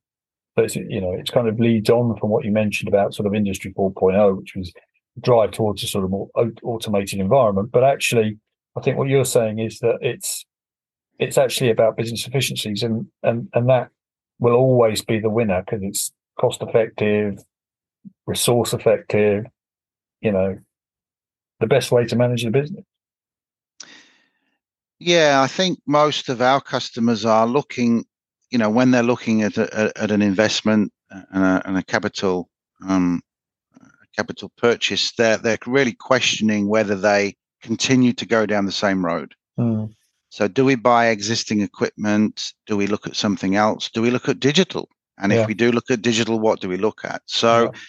but 0.55 0.65
it's, 0.65 0.75
you 0.75 1.01
know, 1.01 1.13
it's 1.13 1.29
kind 1.29 1.47
of 1.47 1.59
leads 1.59 1.89
on 1.89 2.15
from 2.17 2.29
what 2.29 2.45
you 2.45 2.51
mentioned 2.51 2.87
about 2.87 3.13
sort 3.13 3.27
of 3.27 3.35
industry 3.35 3.73
4.0, 3.73 4.37
which 4.37 4.53
was 4.55 4.71
drive 5.19 5.51
towards 5.51 5.83
a 5.83 5.87
sort 5.87 6.05
of 6.05 6.11
more 6.11 6.29
automated 6.63 7.19
environment. 7.19 7.71
But 7.71 7.83
actually, 7.83 8.37
I 8.75 8.81
think 8.81 8.97
what 8.97 9.09
you're 9.09 9.25
saying 9.25 9.59
is 9.59 9.79
that 9.79 9.97
it's 10.01 10.45
it's 11.19 11.37
actually 11.37 11.69
about 11.69 11.97
business 11.97 12.27
efficiencies, 12.27 12.83
and 12.83 13.07
and 13.23 13.49
and 13.53 13.69
that 13.69 13.89
will 14.39 14.55
always 14.55 15.03
be 15.03 15.19
the 15.19 15.29
winner 15.29 15.61
because 15.61 15.83
it's 15.83 16.11
cost 16.39 16.61
effective, 16.61 17.39
resource 18.25 18.73
effective. 18.73 19.45
You 20.21 20.31
know, 20.31 20.59
the 21.59 21.67
best 21.67 21.91
way 21.91 22.05
to 22.05 22.15
manage 22.15 22.43
the 22.43 22.51
business. 22.51 22.85
Yeah, 24.99 25.41
I 25.41 25.47
think 25.47 25.79
most 25.87 26.29
of 26.29 26.41
our 26.41 26.61
customers 26.61 27.25
are 27.25 27.47
looking 27.47 28.05
you 28.51 28.57
know, 28.57 28.69
when 28.69 28.91
they're 28.91 29.01
looking 29.01 29.41
at 29.41 29.57
a, 29.57 29.91
at 29.95 30.11
an 30.11 30.21
investment 30.21 30.91
and 31.09 31.43
a, 31.43 31.61
and 31.65 31.77
a 31.77 31.83
capital 31.83 32.49
um, 32.85 33.21
capital 34.15 34.51
purchase, 34.57 35.13
they're 35.13 35.37
they're 35.37 35.57
really 35.65 35.93
questioning 35.93 36.67
whether 36.67 36.95
they 36.95 37.35
continue 37.61 38.13
to 38.13 38.25
go 38.25 38.45
down 38.45 38.65
the 38.65 38.71
same 38.71 39.05
road. 39.05 39.33
Mm. 39.57 39.93
So, 40.29 40.47
do 40.47 40.63
we 40.65 40.75
buy 40.75 41.07
existing 41.07 41.61
equipment? 41.61 42.53
Do 42.65 42.77
we 42.77 42.87
look 42.87 43.05
at 43.07 43.15
something 43.15 43.55
else? 43.55 43.89
Do 43.89 44.01
we 44.01 44.11
look 44.11 44.29
at 44.29 44.39
digital 44.39 44.89
And 45.17 45.31
Yeah. 45.31 45.41
if 45.41 45.47
we 45.47 45.53
do 45.53 45.71
look 45.71 45.91
at 45.91 46.01
digital, 46.01 46.39
what 46.39 46.61
do 46.61 46.67
we 46.69 46.77
look 46.77 47.01
at? 47.05 47.21
So 47.27 47.65
Yeah. 47.65 47.79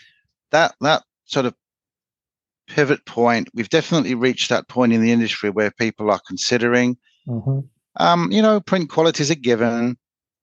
that 0.51 0.75
that 0.83 1.03
sort 1.25 1.47
of 1.47 1.55
pivot 2.67 3.05
point, 3.07 3.49
we've 3.55 3.71
definitely 3.71 4.15
reached 4.15 4.51
that 4.51 4.69
point 4.69 4.93
in 4.93 5.01
the 5.01 5.13
industry 5.13 5.49
where 5.49 5.71
people 5.71 6.11
are 6.11 6.21
considering, 6.27 6.97
hmm 7.27 7.61
um, 7.97 8.33
you 8.33 8.43
know, 8.43 8.61
print 8.61 8.91
quality 8.91 9.23
is 9.23 9.31
a 9.31 9.35
given. 9.35 9.97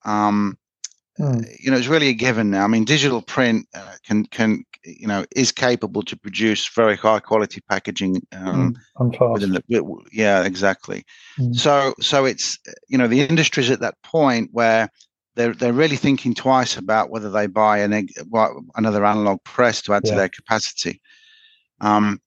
Um, 0.05 0.57
Mm. 1.19 1.45
you 1.59 1.69
know, 1.69 1.77
it's 1.77 1.87
really 1.87 2.07
a 2.07 2.13
given 2.13 2.49
now. 2.49 2.63
I 2.63 2.67
mean, 2.67 2.85
digital 2.85 3.21
print 3.21 3.67
uh, 3.75 3.95
can 4.05 4.25
can 4.25 4.65
you 4.83 5.07
know 5.07 5.25
is 5.35 5.51
capable 5.51 6.01
to 6.03 6.17
produce 6.17 6.67
very 6.67 6.95
high 6.95 7.19
quality 7.19 7.61
packaging. 7.69 8.21
Um, 8.31 8.75
within 9.33 9.51
the 9.53 9.63
yeah, 10.11 10.43
exactly. 10.43 11.03
Mm. 11.37 11.55
So 11.55 11.93
so 11.99 12.25
it's 12.25 12.57
you 12.87 12.97
know 12.97 13.07
the 13.07 13.21
industry's 13.21 13.69
at 13.69 13.81
that 13.81 13.95
point 14.03 14.49
where 14.51 14.89
they're 15.35 15.53
they're 15.53 15.73
really 15.73 15.97
thinking 15.97 16.33
twice 16.33 16.77
about 16.77 17.09
whether 17.09 17.29
they 17.29 17.47
buy 17.47 17.79
an 17.79 18.07
another 18.75 19.05
analog 19.05 19.43
press 19.43 19.81
to 19.83 19.93
add 19.93 20.05
to 20.05 20.15
their 20.15 20.29
capacity. 20.29 21.01
Um, 21.81 22.19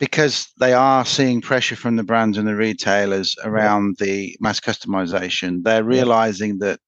because 0.00 0.48
they 0.58 0.72
are 0.72 1.04
seeing 1.04 1.40
pressure 1.40 1.76
from 1.76 1.96
the 1.96 2.02
brands 2.02 2.36
and 2.36 2.48
the 2.48 2.56
retailers 2.56 3.36
around 3.44 3.96
the 3.98 4.36
mass 4.40 4.60
customization, 4.60 5.62
they're 5.62 5.84
realizing 5.84 6.58
that 6.58 6.80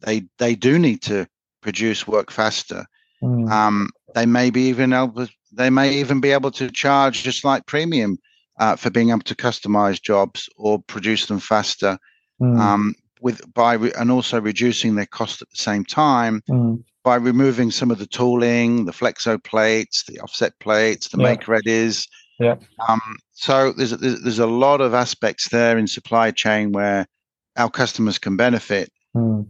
they 0.00 0.24
they 0.38 0.54
do 0.54 0.78
need 0.78 1.02
to 1.02 1.26
produce 1.60 2.06
work 2.06 2.30
faster. 2.30 2.84
Mm. 3.22 3.50
Um, 3.50 3.90
they 4.14 4.26
may 4.26 4.50
be 4.50 4.62
even 4.62 4.92
able, 4.92 5.26
they 5.52 5.70
may 5.70 5.92
even 5.98 6.20
be 6.20 6.30
able 6.30 6.50
to 6.52 6.70
charge 6.70 7.22
just 7.22 7.44
like 7.44 7.66
premium 7.66 8.16
uh, 8.58 8.76
for 8.76 8.90
being 8.90 9.10
able 9.10 9.20
to 9.20 9.34
customize 9.34 10.00
jobs 10.00 10.48
or 10.56 10.80
produce 10.82 11.26
them 11.26 11.40
faster. 11.40 11.98
Mm. 12.40 12.58
Um, 12.58 12.94
with 13.20 13.40
by 13.54 13.74
re- 13.74 13.92
and 13.98 14.10
also 14.10 14.40
reducing 14.40 14.96
their 14.96 15.06
cost 15.06 15.40
at 15.40 15.48
the 15.50 15.56
same 15.56 15.84
time 15.84 16.42
Mm. 16.50 16.82
by 17.04 17.14
removing 17.16 17.70
some 17.70 17.90
of 17.90 17.98
the 17.98 18.06
tooling, 18.06 18.84
the 18.84 18.92
flexo 18.92 19.42
plates, 19.42 20.04
the 20.06 20.20
offset 20.20 20.52
plates, 20.60 21.08
the 21.08 21.18
Yeah. 21.18 21.24
make 21.30 21.42
readies. 21.44 22.06
Yeah. 22.38 22.56
Um, 22.88 23.00
so 23.32 23.72
there's, 23.72 23.92
a- 23.92 23.96
there's 23.96 24.20
there's 24.22 24.38
a 24.40 24.46
lot 24.46 24.80
of 24.80 24.92
aspects 24.94 25.48
there 25.48 25.78
in 25.78 25.86
supply 25.86 26.32
chain 26.32 26.72
where 26.72 27.06
our 27.56 27.70
customers 27.70 28.18
can 28.18 28.36
benefit 28.36 28.90
Mm. 29.16 29.46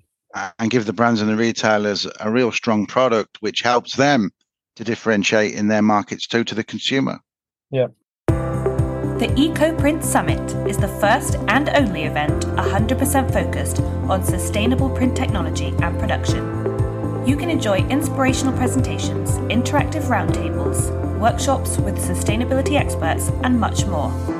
and 0.58 0.70
give 0.70 0.84
the 0.86 0.92
brands 0.92 1.20
and 1.20 1.30
the 1.30 1.36
retailers 1.36 2.06
a 2.20 2.30
real 2.30 2.52
strong 2.52 2.86
product, 2.86 3.38
which 3.40 3.62
helps 3.62 3.96
them 3.96 4.30
to 4.76 4.84
differentiate 4.84 5.54
in 5.54 5.68
their 5.68 5.82
markets 5.82 6.26
too 6.26 6.44
to 6.44 6.54
the 6.54 6.64
consumer. 6.64 7.20
Yeah. 7.70 7.88
The 8.26 9.28
EcoPrint 9.28 10.02
Summit 10.02 10.68
is 10.68 10.76
the 10.76 10.88
first 10.88 11.36
and 11.48 11.68
only 11.70 12.04
event 12.04 12.46
100% 12.46 13.32
focused 13.32 13.80
on 13.80 14.24
sustainable 14.24 14.90
print 14.90 15.16
technology 15.16 15.72
and 15.78 15.98
production. 15.98 16.44
You 17.26 17.36
can 17.36 17.48
enjoy 17.48 17.78
inspirational 17.88 18.56
presentations, 18.56 19.30
interactive 19.50 20.02
roundtables, 20.08 20.90
workshops 21.18 21.78
with 21.78 21.96
sustainability 21.96 22.78
experts, 22.78 23.30
and 23.44 23.58
much 23.58 23.86
more. 23.86 24.33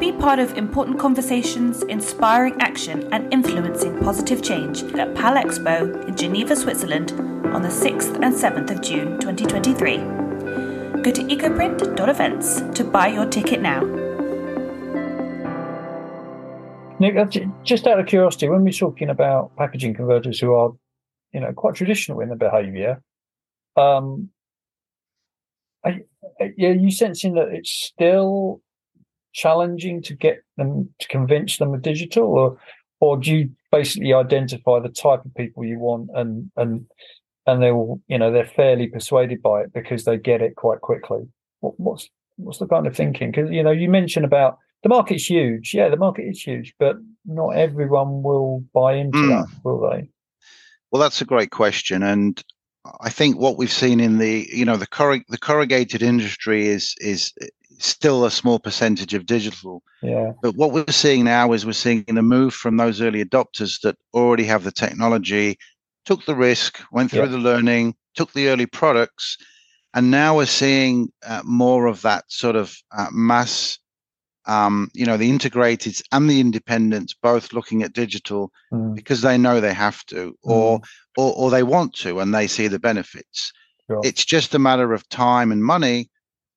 Be 0.00 0.12
part 0.12 0.38
of 0.38 0.56
important 0.56 0.98
conversations, 0.98 1.82
inspiring 1.82 2.58
action, 2.58 3.06
and 3.12 3.30
influencing 3.30 3.98
positive 4.00 4.42
change 4.42 4.82
at 4.94 5.12
Palexpo 5.14 6.08
in 6.08 6.16
Geneva, 6.16 6.56
Switzerland 6.56 7.12
on 7.54 7.60
the 7.60 7.68
6th 7.68 8.14
and 8.22 8.34
7th 8.34 8.70
of 8.70 8.80
June 8.80 9.20
2023. 9.20 9.98
Go 11.02 11.10
to 11.10 11.22
ecoprint.events 11.22 12.62
to 12.78 12.82
buy 12.82 13.08
your 13.08 13.26
ticket 13.26 13.60
now. 13.60 13.84
Nick, 16.98 17.18
uh, 17.18 17.26
just 17.62 17.86
out 17.86 18.00
of 18.00 18.06
curiosity, 18.06 18.48
when 18.48 18.64
we're 18.64 18.72
talking 18.72 19.10
about 19.10 19.54
packaging 19.56 19.92
converters 19.92 20.40
who 20.40 20.54
are, 20.54 20.72
you 21.34 21.40
know, 21.40 21.52
quite 21.52 21.74
traditional 21.74 22.20
in 22.20 22.28
their 22.28 22.38
behaviour, 22.38 23.02
um, 23.76 24.30
I- 25.84 26.04
yeah, 26.56 26.70
you 26.70 26.90
sensing 26.90 27.34
that 27.34 27.48
it's 27.48 27.70
still 27.70 28.62
challenging 29.32 30.02
to 30.02 30.14
get 30.14 30.42
them 30.56 30.88
to 30.98 31.08
convince 31.08 31.58
them 31.58 31.74
of 31.74 31.82
digital, 31.82 32.24
or 32.24 32.58
or 33.00 33.16
do 33.16 33.34
you 33.34 33.50
basically 33.72 34.12
identify 34.12 34.78
the 34.78 34.88
type 34.88 35.24
of 35.24 35.34
people 35.34 35.64
you 35.64 35.78
want 35.78 36.10
and 36.14 36.50
and 36.56 36.86
and 37.46 37.62
they 37.62 37.72
will, 37.72 38.00
you 38.06 38.18
know, 38.18 38.30
they're 38.30 38.44
fairly 38.44 38.86
persuaded 38.86 39.42
by 39.42 39.62
it 39.62 39.72
because 39.72 40.04
they 40.04 40.16
get 40.18 40.42
it 40.42 40.56
quite 40.56 40.80
quickly. 40.82 41.22
What, 41.60 41.74
what's 41.78 42.08
what's 42.36 42.58
the 42.58 42.66
kind 42.66 42.86
of 42.86 42.96
thinking? 42.96 43.30
Because 43.30 43.50
you 43.50 43.62
know, 43.62 43.70
you 43.70 43.88
mentioned 43.88 44.24
about 44.24 44.58
the 44.82 44.88
market's 44.88 45.28
huge. 45.28 45.74
Yeah, 45.74 45.88
the 45.88 45.96
market 45.96 46.22
is 46.22 46.40
huge, 46.42 46.74
but 46.78 46.96
not 47.26 47.50
everyone 47.50 48.22
will 48.22 48.64
buy 48.72 48.94
into 48.94 49.18
Mm. 49.18 49.28
that, 49.28 49.46
will 49.64 49.90
they? 49.90 50.08
Well, 50.90 51.02
that's 51.02 51.20
a 51.20 51.26
great 51.26 51.50
question, 51.50 52.02
and 52.02 52.42
I 53.00 53.10
think 53.10 53.38
what 53.38 53.56
we've 53.58 53.72
seen 53.72 54.00
in 54.00 54.18
the 54.18 54.48
you 54.52 54.64
know 54.64 54.76
the 54.76 54.86
corrug- 54.86 55.26
the 55.28 55.38
corrugated 55.38 56.02
industry 56.02 56.66
is 56.66 56.94
is 57.00 57.32
still 57.86 58.24
a 58.24 58.30
small 58.30 58.58
percentage 58.58 59.14
of 59.14 59.26
digital. 59.26 59.82
Yeah, 60.02 60.32
But 60.42 60.54
what 60.56 60.72
we're 60.72 60.84
seeing 60.90 61.24
now 61.24 61.52
is 61.52 61.66
we're 61.66 61.72
seeing 61.72 62.04
a 62.08 62.22
move 62.22 62.54
from 62.54 62.76
those 62.76 63.00
early 63.00 63.24
adopters 63.24 63.80
that 63.82 63.96
already 64.14 64.44
have 64.44 64.64
the 64.64 64.72
technology, 64.72 65.58
took 66.04 66.24
the 66.24 66.34
risk, 66.34 66.80
went 66.92 67.10
through 67.10 67.20
Yeah. 67.20 67.26
the 67.26 67.38
learning, 67.38 67.94
took 68.14 68.32
the 68.32 68.48
early 68.48 68.66
products, 68.66 69.36
and 69.94 70.10
now 70.10 70.36
we're 70.36 70.46
seeing 70.46 71.10
uh, 71.26 71.42
more 71.44 71.86
of 71.86 72.02
that 72.02 72.24
sort 72.28 72.56
of 72.56 72.74
uh, 72.96 73.08
mass. 73.12 73.78
Um, 74.46 74.90
you 74.94 75.04
know, 75.04 75.16
the 75.18 75.30
integrateds 75.30 76.02
and 76.12 76.28
the 76.28 76.40
independents 76.40 77.14
both 77.14 77.52
looking 77.52 77.82
at 77.82 77.92
digital 77.92 78.50
Mm, 78.72 78.94
because 78.94 79.20
they 79.20 79.36
know 79.36 79.60
they 79.60 79.74
have 79.74 80.04
to, 80.06 80.34
or 80.42 80.80
or, 81.16 81.34
or 81.34 81.50
they 81.50 81.62
want 81.62 81.94
to, 81.96 82.20
and 82.20 82.34
they 82.34 82.46
see 82.46 82.68
the 82.68 82.78
benefits. 82.78 83.52
sure. 83.86 84.00
It's 84.04 84.24
just 84.24 84.54
a 84.54 84.58
matter 84.58 84.92
of 84.92 85.08
time 85.08 85.52
and 85.52 85.62
money 85.62 86.08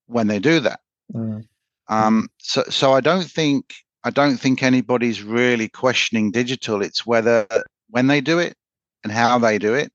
when 0.08 0.28
they 0.28 0.40
do 0.40 0.60
that. 0.62 0.80
Mm, 1.14 1.46
Um, 1.88 2.30
so, 2.40 2.64
so 2.70 2.94
I 2.94 3.02
don't 3.02 3.30
think 3.30 3.74
I 4.04 4.10
don't 4.10 4.38
think 4.38 4.64
anybody's 4.64 5.22
really 5.24 5.70
questioning 5.70 6.32
digital. 6.32 6.82
It's 6.82 7.06
whether 7.06 7.48
when 7.90 8.08
they 8.08 8.20
do 8.22 8.40
it 8.40 8.56
and 9.04 9.12
how 9.14 9.38
they 9.40 9.58
do 9.58 9.74
it. 9.74 9.92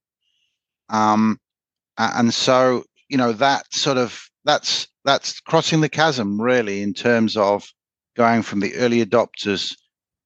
Um, 0.88 1.38
and 1.98 2.32
so 2.32 2.84
you 3.08 3.16
know 3.18 3.32
that 3.32 3.72
sort 3.72 3.98
of 3.98 4.28
that's 4.44 4.88
that's 5.04 5.40
crossing 5.40 5.80
the 5.80 5.88
chasm 5.88 6.40
really 6.40 6.82
in 6.82 6.94
terms 6.94 7.36
of 7.36 7.66
going 8.16 8.42
from 8.42 8.60
the 8.60 8.74
early 8.76 9.04
adopters 9.04 9.74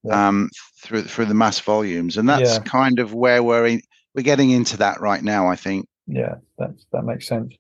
Yeah. 0.05 0.29
um, 0.29 0.51
through 0.83 1.03
through 1.05 1.27
the 1.27 1.35
mass 1.35 1.61
volumes, 1.61 2.17
and 2.17 2.29
that's 2.29 2.55
Yeah. 2.57 2.63
kind 2.65 2.99
of 2.99 3.15
where 3.15 3.43
we're 3.43 3.67
in, 3.67 3.83
we're 4.15 4.23
getting 4.23 4.51
into 4.51 4.77
that 4.79 5.01
right 5.01 5.23
now. 5.23 5.47
I 5.49 5.57
think. 5.57 5.87
yeah, 6.07 6.35
that 6.59 6.71
that 6.93 7.05
makes 7.05 7.27
sense. 7.29 7.55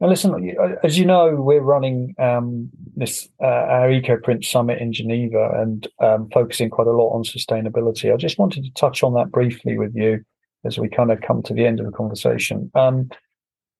Now, 0.00 0.08
listen, 0.08 0.54
as 0.84 0.98
you 0.98 1.06
know, 1.06 1.36
we're 1.36 1.62
running 1.62 2.14
um, 2.18 2.68
this 2.94 3.28
uh, 3.40 3.46
our 3.46 3.88
EcoPrint 3.88 4.44
Summit 4.44 4.78
in 4.78 4.92
Geneva 4.92 5.52
and 5.58 5.88
um, 6.00 6.28
focusing 6.34 6.68
quite 6.68 6.86
a 6.86 6.92
lot 6.92 7.14
on 7.14 7.22
sustainability. 7.22 8.12
I 8.12 8.18
just 8.18 8.38
wanted 8.38 8.64
to 8.64 8.70
touch 8.72 9.02
on 9.02 9.14
that 9.14 9.30
briefly 9.30 9.78
with 9.78 9.94
you 9.94 10.22
as 10.66 10.78
we 10.78 10.90
kind 10.90 11.10
of 11.10 11.22
come 11.22 11.42
to 11.44 11.54
the 11.54 11.64
end 11.64 11.80
of 11.80 11.86
the 11.86 11.92
conversation. 11.92 12.70
Um, 12.74 13.08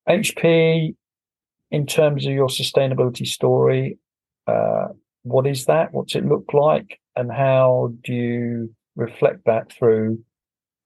HP, 0.09 0.95
in 1.71 1.87
terms 1.87 2.25
of 2.25 2.33
your 2.33 2.49
sustainability 2.49 3.27
story, 3.27 3.99
uh, 4.47 4.89
what 5.23 5.47
is 5.47 5.67
that? 5.67 5.93
What's 5.93 6.15
it 6.15 6.25
look 6.25 6.47
like, 6.55 6.99
and 7.15 7.31
how 7.31 7.93
do 8.05 8.15
you 8.15 8.75
reflect 8.95 9.45
that 9.45 9.71
through 9.71 10.25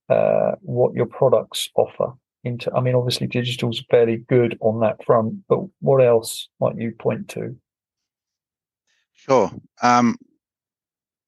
uh, 0.08 0.52
what 0.62 0.94
your 0.94 1.06
products 1.06 1.68
offer? 1.76 2.14
Into, 2.42 2.72
I 2.72 2.80
mean, 2.80 2.94
obviously, 2.94 3.26
digital's 3.26 3.84
fairly 3.90 4.16
good 4.16 4.56
on 4.60 4.80
that 4.80 5.04
front, 5.04 5.46
but 5.46 5.60
what 5.80 5.98
else 5.98 6.48
might 6.58 6.76
you 6.78 6.92
point 6.92 7.28
to? 7.30 7.54
Sure. 9.12 9.50
Um, 9.82 10.16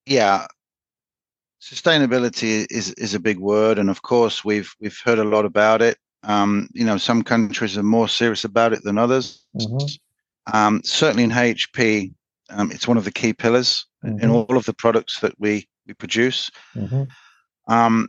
yeah, 0.07 0.47
sustainability 1.61 2.67
is 2.71 2.93
is 2.95 3.13
a 3.13 3.21
big 3.21 3.39
word, 3.39 3.79
and 3.79 3.91
of 3.91 4.01
course 4.01 4.43
we've 4.43 4.75
we've 4.81 4.99
heard 5.05 5.19
a 5.19 5.25
lot 5.25 5.45
about 5.45 5.83
it. 5.83 5.99
Um, 6.23 6.69
you 6.73 6.85
know, 6.85 6.97
some 6.97 7.23
countries 7.23 7.77
are 7.77 7.83
more 7.83 8.09
serious 8.09 8.45
about 8.45 8.73
it 8.73 8.83
than 8.83 8.97
others. 8.97 9.45
Mhm. 9.55 9.99
Um, 10.53 10.81
certainly 10.83 11.25
in 11.25 11.31
HP, 11.31 12.15
um, 12.49 12.71
it's 12.73 12.89
one 12.89 12.97
of 12.97 13.05
the 13.05 13.13
key 13.13 13.35
pillars 13.35 13.85
in 14.03 14.17
Mhm. 14.19 14.49
all 14.49 14.57
of 14.57 14.65
the 14.65 14.73
products 14.75 15.21
that 15.21 15.35
we 15.39 15.69
we 15.87 15.93
produce. 15.93 16.51
Mhm. 16.75 17.09
Um, 17.69 18.09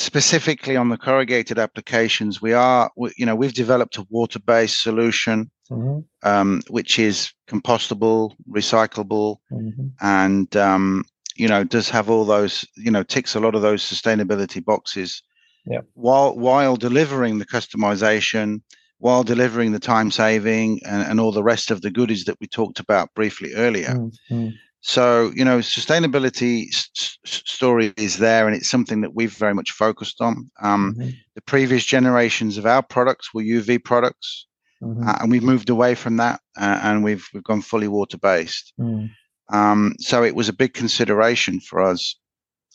specifically 0.00 0.76
on 0.76 0.88
the 0.88 0.96
corrugated 0.96 1.58
applications, 1.58 2.40
we 2.40 2.52
are 2.52 2.90
we, 2.96 3.12
you 3.16 3.26
know 3.26 3.36
we've 3.36 3.54
developed 3.54 3.98
a 3.98 4.06
water-based 4.10 4.80
solution 4.80 5.50
Mhm. 5.70 6.04
um, 6.22 6.62
which 6.68 6.98
is 6.98 7.32
compostable, 7.48 8.34
recyclable, 8.50 9.36
Mhm. 9.52 9.92
and 10.00 10.56
um, 10.56 11.04
you 11.36 11.48
know 11.48 11.64
does 11.64 11.90
have 11.90 12.10
all 12.10 12.24
those 12.24 12.64
you 12.76 12.90
know 12.90 13.02
ticks 13.02 13.34
a 13.34 13.40
lot 13.40 13.54
of 13.54 13.62
those 13.62 13.82
sustainability 13.82 14.64
boxes 14.64 15.22
Yeah. 15.66 15.80
while 15.94 16.36
while 16.36 16.76
delivering 16.76 17.38
the 17.38 17.46
customization 17.46 18.62
while 18.98 19.22
delivering 19.22 19.72
the 19.72 19.78
time 19.78 20.10
saving 20.10 20.80
and, 20.84 21.02
and 21.08 21.20
all 21.20 21.32
the 21.32 21.42
rest 21.42 21.70
of 21.70 21.80
the 21.80 21.90
goodies 21.90 22.24
that 22.24 22.36
we 22.40 22.46
talked 22.46 22.80
about 22.80 23.08
briefly 23.14 23.54
earlier 23.54 23.94
Mm, 23.94 24.12
mm, 24.30 24.52
So, 24.82 25.30
you 25.34 25.44
know, 25.44 25.58
sustainability 25.58 26.68
s- 26.68 27.18
story 27.24 27.92
is 27.96 28.18
there 28.18 28.46
and 28.46 28.56
it's 28.56 28.70
something 28.70 29.02
that 29.02 29.14
we've 29.14 29.32
very 29.32 29.54
much 29.54 29.72
focused 29.72 30.20
on. 30.20 30.50
Um, 30.62 30.94
mm-hmm. 30.94 31.10
The 31.34 31.42
previous 31.42 31.84
generations 31.84 32.56
of 32.56 32.64
our 32.64 32.82
products 32.82 33.34
were 33.34 33.42
UV 33.42 33.84
products. 33.84 34.46
Mm-hmm. 34.82 35.06
Uh, 35.06 35.16
and 35.20 35.30
we've 35.30 35.42
moved 35.42 35.68
away 35.68 35.94
from 35.94 36.16
that 36.16 36.40
uh, 36.58 36.80
and 36.82 37.04
we've 37.04 37.28
we've 37.34 37.44
gone 37.44 37.60
fully 37.60 37.88
water 37.88 38.16
based. 38.16 38.72
Mm. 38.80 39.10
Um, 39.52 39.94
so 39.98 40.22
it 40.22 40.34
was 40.34 40.48
a 40.48 40.54
big 40.54 40.74
consideration 40.74 41.60
for 41.60 41.82
us, 41.82 42.16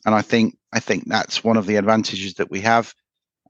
and 0.05 0.13
I 0.13 0.21
think 0.21 0.55
I 0.73 0.79
think 0.79 1.05
that's 1.07 1.43
one 1.43 1.57
of 1.57 1.65
the 1.65 1.77
advantages 1.77 2.35
that 2.35 2.51
we 2.51 2.61
have. 2.61 2.93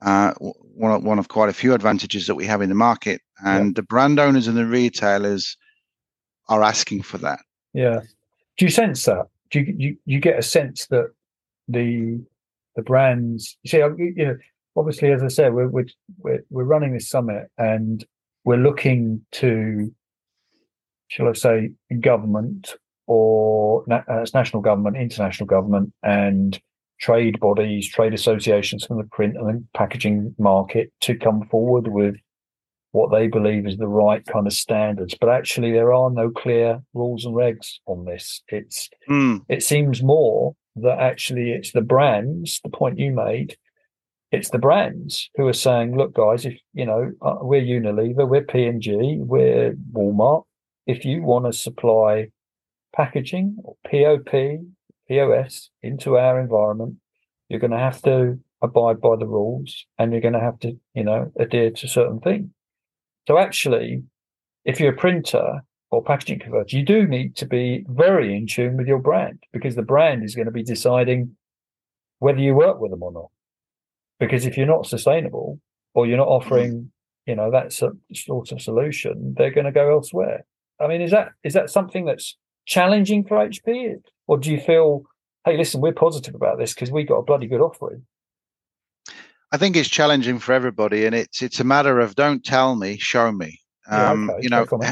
Uh, 0.01 0.33
one 0.39 0.91
of, 0.91 1.03
one 1.03 1.19
of 1.19 1.29
quite 1.29 1.49
a 1.49 1.53
few 1.53 1.73
advantages 1.73 2.27
that 2.27 2.35
we 2.35 2.45
have 2.45 2.61
in 2.61 2.69
the 2.69 2.75
market, 2.75 3.21
and 3.43 3.67
yeah. 3.67 3.73
the 3.75 3.83
brand 3.83 4.19
owners 4.19 4.47
and 4.47 4.55
the 4.55 4.65
retailers 4.65 5.57
are 6.47 6.63
asking 6.63 7.01
for 7.01 7.17
that. 7.17 7.39
Yeah. 7.73 8.01
Do 8.57 8.65
you 8.65 8.71
sense 8.71 9.05
that? 9.05 9.27
Do 9.51 9.59
you 9.59 9.75
you, 9.77 9.97
you 10.05 10.19
get 10.19 10.39
a 10.39 10.43
sense 10.43 10.87
that 10.87 11.11
the 11.67 12.19
the 12.75 12.81
brands 12.81 13.57
you 13.63 13.69
see 13.69 13.77
you 13.77 14.25
know 14.25 14.37
obviously 14.75 15.11
as 15.11 15.23
I 15.23 15.29
said 15.29 15.53
we're 15.53 15.67
we're 15.67 15.87
we're 16.49 16.63
running 16.63 16.93
this 16.93 17.09
summit 17.09 17.47
and 17.57 18.05
we're 18.43 18.57
looking 18.57 19.25
to 19.33 19.93
shall 21.07 21.29
I 21.29 21.33
say 21.33 21.71
government 22.01 22.75
or 23.07 23.85
uh, 23.91 24.25
national 24.33 24.61
government, 24.61 24.97
international 24.97 25.47
government, 25.47 25.93
and 26.03 26.59
trade 26.99 27.39
bodies, 27.39 27.89
trade 27.89 28.13
associations 28.13 28.85
from 28.85 28.97
the 28.97 29.03
print 29.03 29.35
and 29.37 29.67
packaging 29.73 30.33
market 30.39 30.91
to 31.01 31.15
come 31.15 31.47
forward 31.49 31.87
with 31.87 32.15
what 32.95 33.11
they 33.11 33.27
believe 33.27 33.67
is 33.67 33.75
the 33.75 33.87
right 33.87 34.25
kind 34.25 34.47
of 34.47 34.53
standards. 34.53 35.15
But 35.19 35.29
actually, 35.29 35.71
there 35.73 35.93
are 35.93 36.09
no 36.09 36.29
clear 36.29 36.81
rules 36.93 37.25
and 37.25 37.35
regs 37.35 37.73
on 37.85 38.05
this. 38.05 38.41
It's 38.47 38.89
mm. 39.09 39.41
it 39.49 39.63
seems 39.63 40.01
more 40.01 40.55
that 40.77 40.99
actually 40.99 41.51
it's 41.51 41.73
the 41.73 41.81
brands. 41.81 42.61
The 42.63 42.69
point 42.69 42.97
you 42.97 43.11
made, 43.11 43.57
it's 44.31 44.49
the 44.49 44.59
brands 44.59 45.29
who 45.35 45.45
are 45.47 45.53
saying, 45.53 45.97
"Look, 45.97 46.13
guys, 46.13 46.45
if 46.45 46.57
you 46.73 46.85
know 46.85 47.11
uh, 47.21 47.39
we're 47.41 47.61
Unilever, 47.61 48.27
we're 48.27 48.43
P 48.43 48.65
and 48.65 48.81
G, 48.81 49.17
we're 49.19 49.75
Walmart. 49.91 50.43
If 50.87 51.03
you 51.03 51.21
want 51.21 51.45
to 51.45 51.53
supply 51.53 52.29
packaging 52.95 53.57
or 53.61 53.75
POP, 53.91 54.61
POS 55.09 55.69
into 55.83 56.17
our 56.17 56.39
environment, 56.39 56.95
you're 57.49 57.59
going 57.59 57.71
to 57.71 57.77
have 57.77 58.01
to 58.03 58.39
abide 58.61 59.01
by 59.01 59.15
the 59.17 59.27
rules 59.27 59.85
and 59.99 60.11
you're 60.11 60.21
going 60.21 60.33
to 60.33 60.39
have 60.39 60.59
to, 60.59 60.77
you 60.93 61.03
know, 61.03 61.31
adhere 61.37 61.71
to 61.71 61.87
certain 61.87 62.19
things. 62.19 62.49
So 63.27 63.37
actually, 63.37 64.03
if 64.65 64.79
you're 64.79 64.93
a 64.93 64.97
printer 64.97 65.61
or 65.91 66.03
packaging 66.03 66.39
converter, 66.39 66.77
you 66.77 66.83
do 66.83 67.07
need 67.07 67.35
to 67.37 67.45
be 67.45 67.85
very 67.89 68.35
in 68.35 68.47
tune 68.47 68.77
with 68.77 68.87
your 68.87 68.99
brand 68.99 69.39
because 69.53 69.75
the 69.75 69.81
brand 69.81 70.23
is 70.23 70.35
going 70.35 70.45
to 70.45 70.51
be 70.51 70.63
deciding 70.63 71.35
whether 72.19 72.39
you 72.39 72.55
work 72.55 72.79
with 72.79 72.91
them 72.91 73.03
or 73.03 73.11
not. 73.11 73.29
Because 74.19 74.45
if 74.45 74.57
you're 74.57 74.65
not 74.65 74.85
sustainable 74.85 75.59
or 75.93 76.07
you're 76.07 76.17
not 76.17 76.27
mm-hmm. 76.27 76.45
offering, 76.45 76.91
you 77.25 77.35
know, 77.35 77.51
that 77.51 77.73
sort 77.73 77.95
of 78.29 78.61
solution, 78.61 79.33
they're 79.37 79.51
going 79.53 79.65
to 79.65 79.71
go 79.71 79.91
elsewhere. 79.91 80.45
I 80.79 80.87
mean, 80.87 81.01
is 81.01 81.11
that 81.11 81.29
is 81.43 81.53
that 81.53 81.69
something 81.69 82.05
that's 82.05 82.37
challenging 82.65 83.23
for 83.25 83.37
HP? 83.37 83.95
Or 84.27 84.37
do 84.37 84.51
you 84.51 84.59
feel, 84.59 85.03
hey, 85.45 85.57
listen, 85.57 85.81
we're 85.81 85.93
positive 85.93 86.35
about 86.35 86.57
this 86.57 86.73
because 86.73 86.91
we 86.91 87.03
got 87.03 87.17
a 87.17 87.23
bloody 87.23 87.47
good 87.47 87.61
offering? 87.61 88.05
I 89.51 89.57
think 89.57 89.75
it's 89.75 89.89
challenging 89.89 90.39
for 90.39 90.53
everybody, 90.53 91.05
and 91.05 91.15
it's 91.15 91.41
it's 91.41 91.59
a 91.59 91.63
matter 91.63 91.99
of 91.99 92.15
don't 92.15 92.43
tell 92.43 92.75
me, 92.75 92.97
show 92.97 93.31
me. 93.31 93.59
Um, 93.89 94.27
yeah, 94.27 94.33
okay. 94.33 94.43
You 94.43 94.49
know, 94.49 94.91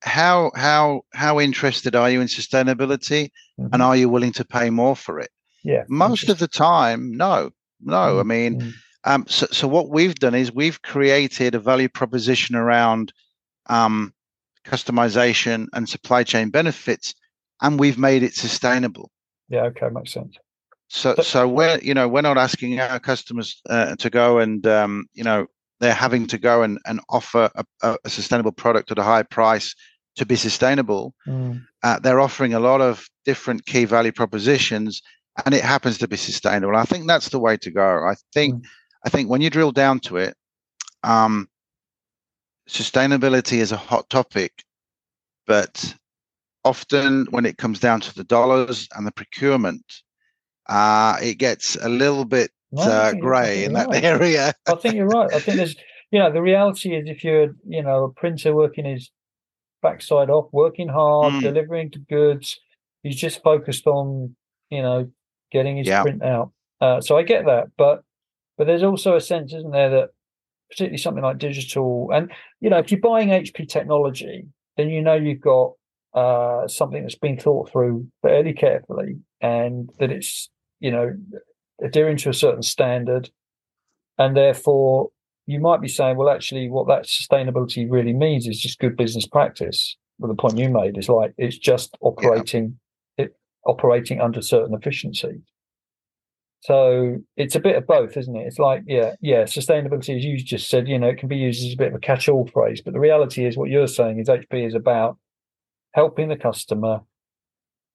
how 0.00 0.50
how 0.54 1.02
how 1.12 1.40
interested 1.40 1.96
are 1.96 2.10
you 2.10 2.20
in 2.20 2.28
sustainability, 2.28 3.30
mm-hmm. 3.58 3.68
and 3.72 3.82
are 3.82 3.96
you 3.96 4.08
willing 4.08 4.32
to 4.32 4.44
pay 4.44 4.70
more 4.70 4.96
for 4.96 5.18
it? 5.18 5.30
Yeah. 5.64 5.84
Most 5.88 6.28
of 6.28 6.38
the 6.38 6.48
time, 6.48 7.16
no, 7.16 7.50
no. 7.80 7.94
Mm-hmm. 7.94 8.20
I 8.20 8.22
mean, 8.22 8.60
mm-hmm. 8.60 8.70
um, 9.04 9.24
so 9.28 9.46
so 9.50 9.68
what 9.68 9.90
we've 9.90 10.14
done 10.14 10.34
is 10.34 10.52
we've 10.52 10.82
created 10.82 11.54
a 11.54 11.60
value 11.60 11.88
proposition 11.88 12.56
around 12.56 13.12
um, 13.66 14.12
customization 14.64 15.66
and 15.72 15.88
supply 15.88 16.22
chain 16.24 16.50
benefits, 16.50 17.14
and 17.60 17.78
we've 17.78 17.98
made 17.98 18.22
it 18.22 18.34
sustainable. 18.34 19.10
Yeah, 19.48 19.64
okay, 19.64 19.88
makes 19.88 20.12
sense. 20.12 20.36
So, 20.94 21.14
so 21.22 21.48
we're 21.48 21.78
you 21.78 21.94
know 21.94 22.06
we're 22.06 22.20
not 22.20 22.36
asking 22.36 22.78
our 22.78 23.00
customers 23.00 23.62
uh, 23.70 23.96
to 23.96 24.10
go 24.10 24.38
and 24.38 24.64
um, 24.66 25.06
you 25.14 25.24
know 25.24 25.46
they're 25.80 25.94
having 25.94 26.26
to 26.26 26.36
go 26.38 26.62
and, 26.62 26.78
and 26.84 27.00
offer 27.08 27.50
a, 27.54 27.96
a, 28.04 28.10
sustainable 28.10 28.52
product 28.52 28.90
at 28.90 28.98
a 28.98 29.02
high 29.02 29.22
price 29.22 29.74
to 30.16 30.26
be 30.26 30.36
sustainable. 30.36 31.14
Mm. 31.26 31.62
Uh, 31.82 31.98
they're 31.98 32.20
offering 32.20 32.52
a 32.52 32.60
lot 32.60 32.82
of 32.82 33.08
different 33.24 33.64
key 33.64 33.86
value 33.86 34.12
propositions, 34.12 35.00
and 35.46 35.54
it 35.54 35.64
happens 35.64 35.96
to 35.96 36.06
be 36.06 36.18
sustainable. 36.18 36.76
I 36.76 36.84
think 36.84 37.06
that's 37.06 37.30
the 37.30 37.40
way 37.40 37.56
to 37.56 37.70
go. 37.70 38.06
I 38.06 38.14
think 38.34 38.56
mm. 38.56 38.66
I 39.06 39.08
think 39.08 39.30
when 39.30 39.40
you 39.40 39.48
drill 39.48 39.72
down 39.72 39.98
to 40.00 40.18
it, 40.18 40.36
um, 41.04 41.48
sustainability 42.68 43.58
is 43.58 43.72
a 43.72 43.78
hot 43.78 44.10
topic, 44.10 44.62
but 45.46 45.94
often 46.64 47.26
when 47.30 47.46
it 47.46 47.56
comes 47.56 47.80
down 47.80 48.02
to 48.02 48.14
the 48.14 48.24
dollars 48.24 48.88
and 48.94 49.06
the 49.06 49.12
procurement, 49.12 50.02
uh, 50.68 51.16
it 51.22 51.34
gets 51.34 51.76
a 51.76 51.88
little 51.88 52.24
bit 52.24 52.50
no, 52.70 52.82
uh, 52.82 53.12
grey 53.12 53.64
in 53.64 53.74
that 53.74 53.88
right. 53.88 54.04
area. 54.04 54.54
I 54.68 54.74
think 54.76 54.94
you're 54.94 55.06
right. 55.06 55.32
I 55.32 55.40
think 55.40 55.56
there's, 55.56 55.76
you 56.10 56.18
know, 56.18 56.32
the 56.32 56.42
reality 56.42 56.94
is 56.94 57.08
if 57.08 57.22
you're, 57.24 57.54
you 57.66 57.82
know, 57.82 58.04
a 58.04 58.10
printer 58.10 58.54
working 58.54 58.84
his 58.84 59.10
backside 59.82 60.30
off, 60.30 60.48
working 60.52 60.88
hard, 60.88 61.34
mm. 61.34 61.40
delivering 61.40 61.92
goods, 62.08 62.58
he's 63.02 63.16
just 63.16 63.42
focused 63.42 63.86
on, 63.86 64.34
you 64.70 64.82
know, 64.82 65.10
getting 65.50 65.76
his 65.76 65.86
yeah. 65.86 66.02
print 66.02 66.22
out. 66.22 66.52
Uh, 66.80 67.00
so 67.00 67.16
I 67.16 67.22
get 67.22 67.44
that, 67.46 67.68
but 67.76 68.02
but 68.58 68.66
there's 68.66 68.82
also 68.82 69.16
a 69.16 69.20
sense, 69.20 69.52
isn't 69.52 69.70
there, 69.70 69.90
that 69.90 70.10
particularly 70.70 70.98
something 70.98 71.22
like 71.22 71.38
digital. 71.38 72.10
And 72.12 72.32
you 72.60 72.70
know, 72.70 72.78
if 72.78 72.90
you're 72.90 73.00
buying 73.00 73.28
HP 73.28 73.68
technology, 73.68 74.46
then 74.76 74.88
you 74.88 75.02
know 75.02 75.14
you've 75.14 75.40
got 75.40 75.72
uh, 76.14 76.66
something 76.66 77.02
that's 77.02 77.14
been 77.14 77.38
thought 77.38 77.70
through 77.70 78.08
fairly 78.22 78.52
carefully, 78.52 79.18
and 79.42 79.90
that 79.98 80.10
it's 80.10 80.48
you 80.80 80.90
know 80.90 81.14
adhering 81.82 82.16
to 82.18 82.30
a 82.30 82.34
certain 82.34 82.62
standard, 82.62 83.30
and 84.18 84.36
therefore 84.36 85.10
you 85.46 85.60
might 85.60 85.80
be 85.80 85.88
saying, 85.88 86.16
well, 86.16 86.30
actually, 86.30 86.68
what 86.70 86.86
that 86.86 87.04
sustainability 87.04 87.86
really 87.90 88.12
means 88.12 88.46
is 88.46 88.60
just 88.60 88.78
good 88.78 88.96
business 88.96 89.26
practice. 89.26 89.96
Well, 90.18 90.28
the 90.28 90.40
point 90.40 90.58
you 90.58 90.68
made 90.68 90.96
is 90.96 91.08
like 91.08 91.34
it's 91.36 91.58
just 91.58 91.96
operating 92.00 92.78
yeah. 93.18 93.24
it 93.24 93.36
operating 93.66 94.20
under 94.20 94.40
certain 94.40 94.74
efficiency. 94.74 95.42
So 96.60 97.16
it's 97.36 97.56
a 97.56 97.60
bit 97.60 97.74
of 97.74 97.88
both, 97.88 98.16
isn't 98.16 98.36
it? 98.36 98.46
It's 98.46 98.60
like, 98.60 98.84
yeah, 98.86 99.16
yeah, 99.20 99.42
sustainability, 99.42 100.16
as 100.16 100.24
you 100.24 100.38
just 100.38 100.68
said, 100.68 100.86
you 100.86 100.96
know, 100.96 101.08
it 101.08 101.18
can 101.18 101.28
be 101.28 101.36
used 101.36 101.66
as 101.66 101.72
a 101.72 101.76
bit 101.76 101.88
of 101.88 101.94
a 101.94 101.98
catch-all 101.98 102.46
phrase, 102.46 102.80
but 102.80 102.92
the 102.92 103.00
reality 103.00 103.44
is 103.44 103.56
what 103.56 103.68
you're 103.68 103.88
saying 103.88 104.20
is 104.20 104.28
HP 104.28 104.68
is 104.68 104.74
about 104.76 105.18
helping 105.92 106.28
the 106.28 106.36
customer 106.36 107.00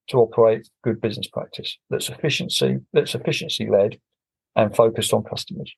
to 0.09 0.17
operate 0.17 0.69
good 0.83 1.01
business 1.01 1.27
practice 1.27 1.77
that's 1.89 2.09
efficiency, 2.09 2.79
that's 2.93 3.15
efficiency 3.15 3.67
led 3.69 3.99
and 4.55 4.75
focused 4.75 5.13
on 5.13 5.23
customers. 5.23 5.73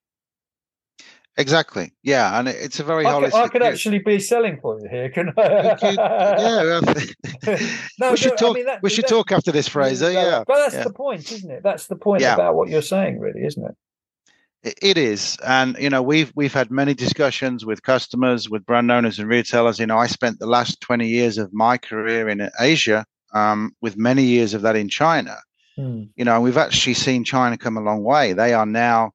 Exactly. 1.37 1.93
Yeah, 2.03 2.37
and 2.37 2.49
it's 2.49 2.81
a 2.81 2.83
very 2.83 3.05
I 3.05 3.13
holistic. 3.13 3.31
Could, 3.31 3.41
I 3.41 3.47
could 3.47 3.63
actually 3.63 3.99
be 3.99 4.19
selling 4.19 4.59
for 4.61 4.77
you 4.79 4.89
here, 4.89 5.09
can 5.09 5.29
I? 5.37 5.75
Could, 5.75 5.95
yeah. 5.95 7.57
no, 7.99 8.11
we 8.11 8.17
should 8.17 8.37
talk. 8.37 8.51
I 8.51 8.53
mean, 8.53 8.65
that, 8.65 8.83
we 8.83 8.89
should 8.89 9.05
that, 9.05 9.09
talk 9.09 9.31
after 9.31 9.51
this, 9.51 9.67
Frazer. 9.67 10.11
Yeah. 10.11 10.43
But 10.45 10.57
that's 10.57 10.75
yeah. 10.75 10.83
the 10.83 10.91
point, 10.91 11.31
isn't 11.31 11.49
it? 11.49 11.63
That's 11.63 11.87
the 11.87 11.95
point 11.95 12.23
yeah. 12.23 12.33
about 12.33 12.55
what 12.55 12.67
you're 12.67 12.81
saying, 12.81 13.19
really, 13.19 13.45
isn't 13.45 13.63
it? 13.63 14.75
It 14.81 14.97
is, 14.97 15.37
and 15.45 15.77
you 15.79 15.89
know, 15.89 16.01
we've 16.01 16.33
we've 16.35 16.53
had 16.53 16.69
many 16.69 16.93
discussions 16.93 17.65
with 17.65 17.83
customers, 17.83 18.49
with 18.49 18.65
brand 18.65 18.91
owners 18.91 19.17
and 19.17 19.29
retailers. 19.29 19.79
You 19.79 19.85
know, 19.85 19.97
I 19.97 20.07
spent 20.07 20.39
the 20.39 20.47
last 20.47 20.81
twenty 20.81 21.07
years 21.07 21.37
of 21.37 21.53
my 21.53 21.77
career 21.77 22.27
in 22.27 22.49
Asia, 22.59 23.05
um, 23.33 23.75
with 23.81 23.97
many 23.97 24.23
years 24.23 24.53
of 24.53 24.61
that 24.63 24.75
in 24.75 24.89
China. 24.89 25.37
Hmm. 25.75 26.03
You 26.15 26.25
know, 26.25 26.41
we've 26.41 26.57
actually 26.57 26.95
seen 26.95 27.23
China 27.23 27.57
come 27.57 27.77
a 27.77 27.81
long 27.81 28.03
way. 28.03 28.33
They 28.33 28.53
are 28.53 28.65
now 28.65 29.13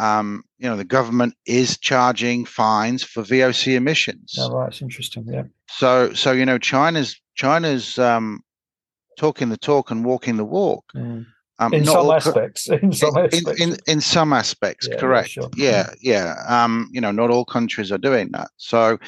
um, 0.00 0.44
you 0.58 0.68
know, 0.68 0.76
the 0.76 0.84
government 0.84 1.34
is 1.46 1.78
charging 1.78 2.46
fines 2.46 3.02
for 3.02 3.22
VOC 3.22 3.74
emissions. 3.76 4.34
Oh, 4.38 4.50
right. 4.50 4.68
It's 4.68 4.80
interesting. 4.80 5.26
Yeah. 5.28 5.42
So, 5.68 6.12
so 6.14 6.32
you 6.32 6.46
know, 6.46 6.58
China's 6.58 7.20
China's 7.34 7.98
um, 7.98 8.42
talking 9.18 9.50
the 9.50 9.58
talk 9.58 9.90
and 9.90 10.04
walking 10.04 10.36
the 10.36 10.44
walk. 10.44 10.84
Mm. 10.94 11.26
Um, 11.58 11.74
in, 11.74 11.84
some 11.84 12.10
aspects, 12.10 12.68
in 12.82 12.92
some 12.92 13.14
in, 13.18 13.24
aspects. 13.26 13.60
In, 13.60 13.76
in, 13.86 14.00
some 14.00 14.32
aspects, 14.32 14.88
yeah, 14.90 14.96
correct. 14.96 15.36
Yeah, 15.36 15.42
sure. 15.42 15.50
yeah, 15.56 15.92
yeah. 16.00 16.34
Um, 16.48 16.88
you 16.90 17.02
know, 17.02 17.10
not 17.10 17.30
all 17.30 17.44
countries 17.44 17.92
are 17.92 17.98
doing 17.98 18.30
that. 18.32 18.48
So, 18.56 18.98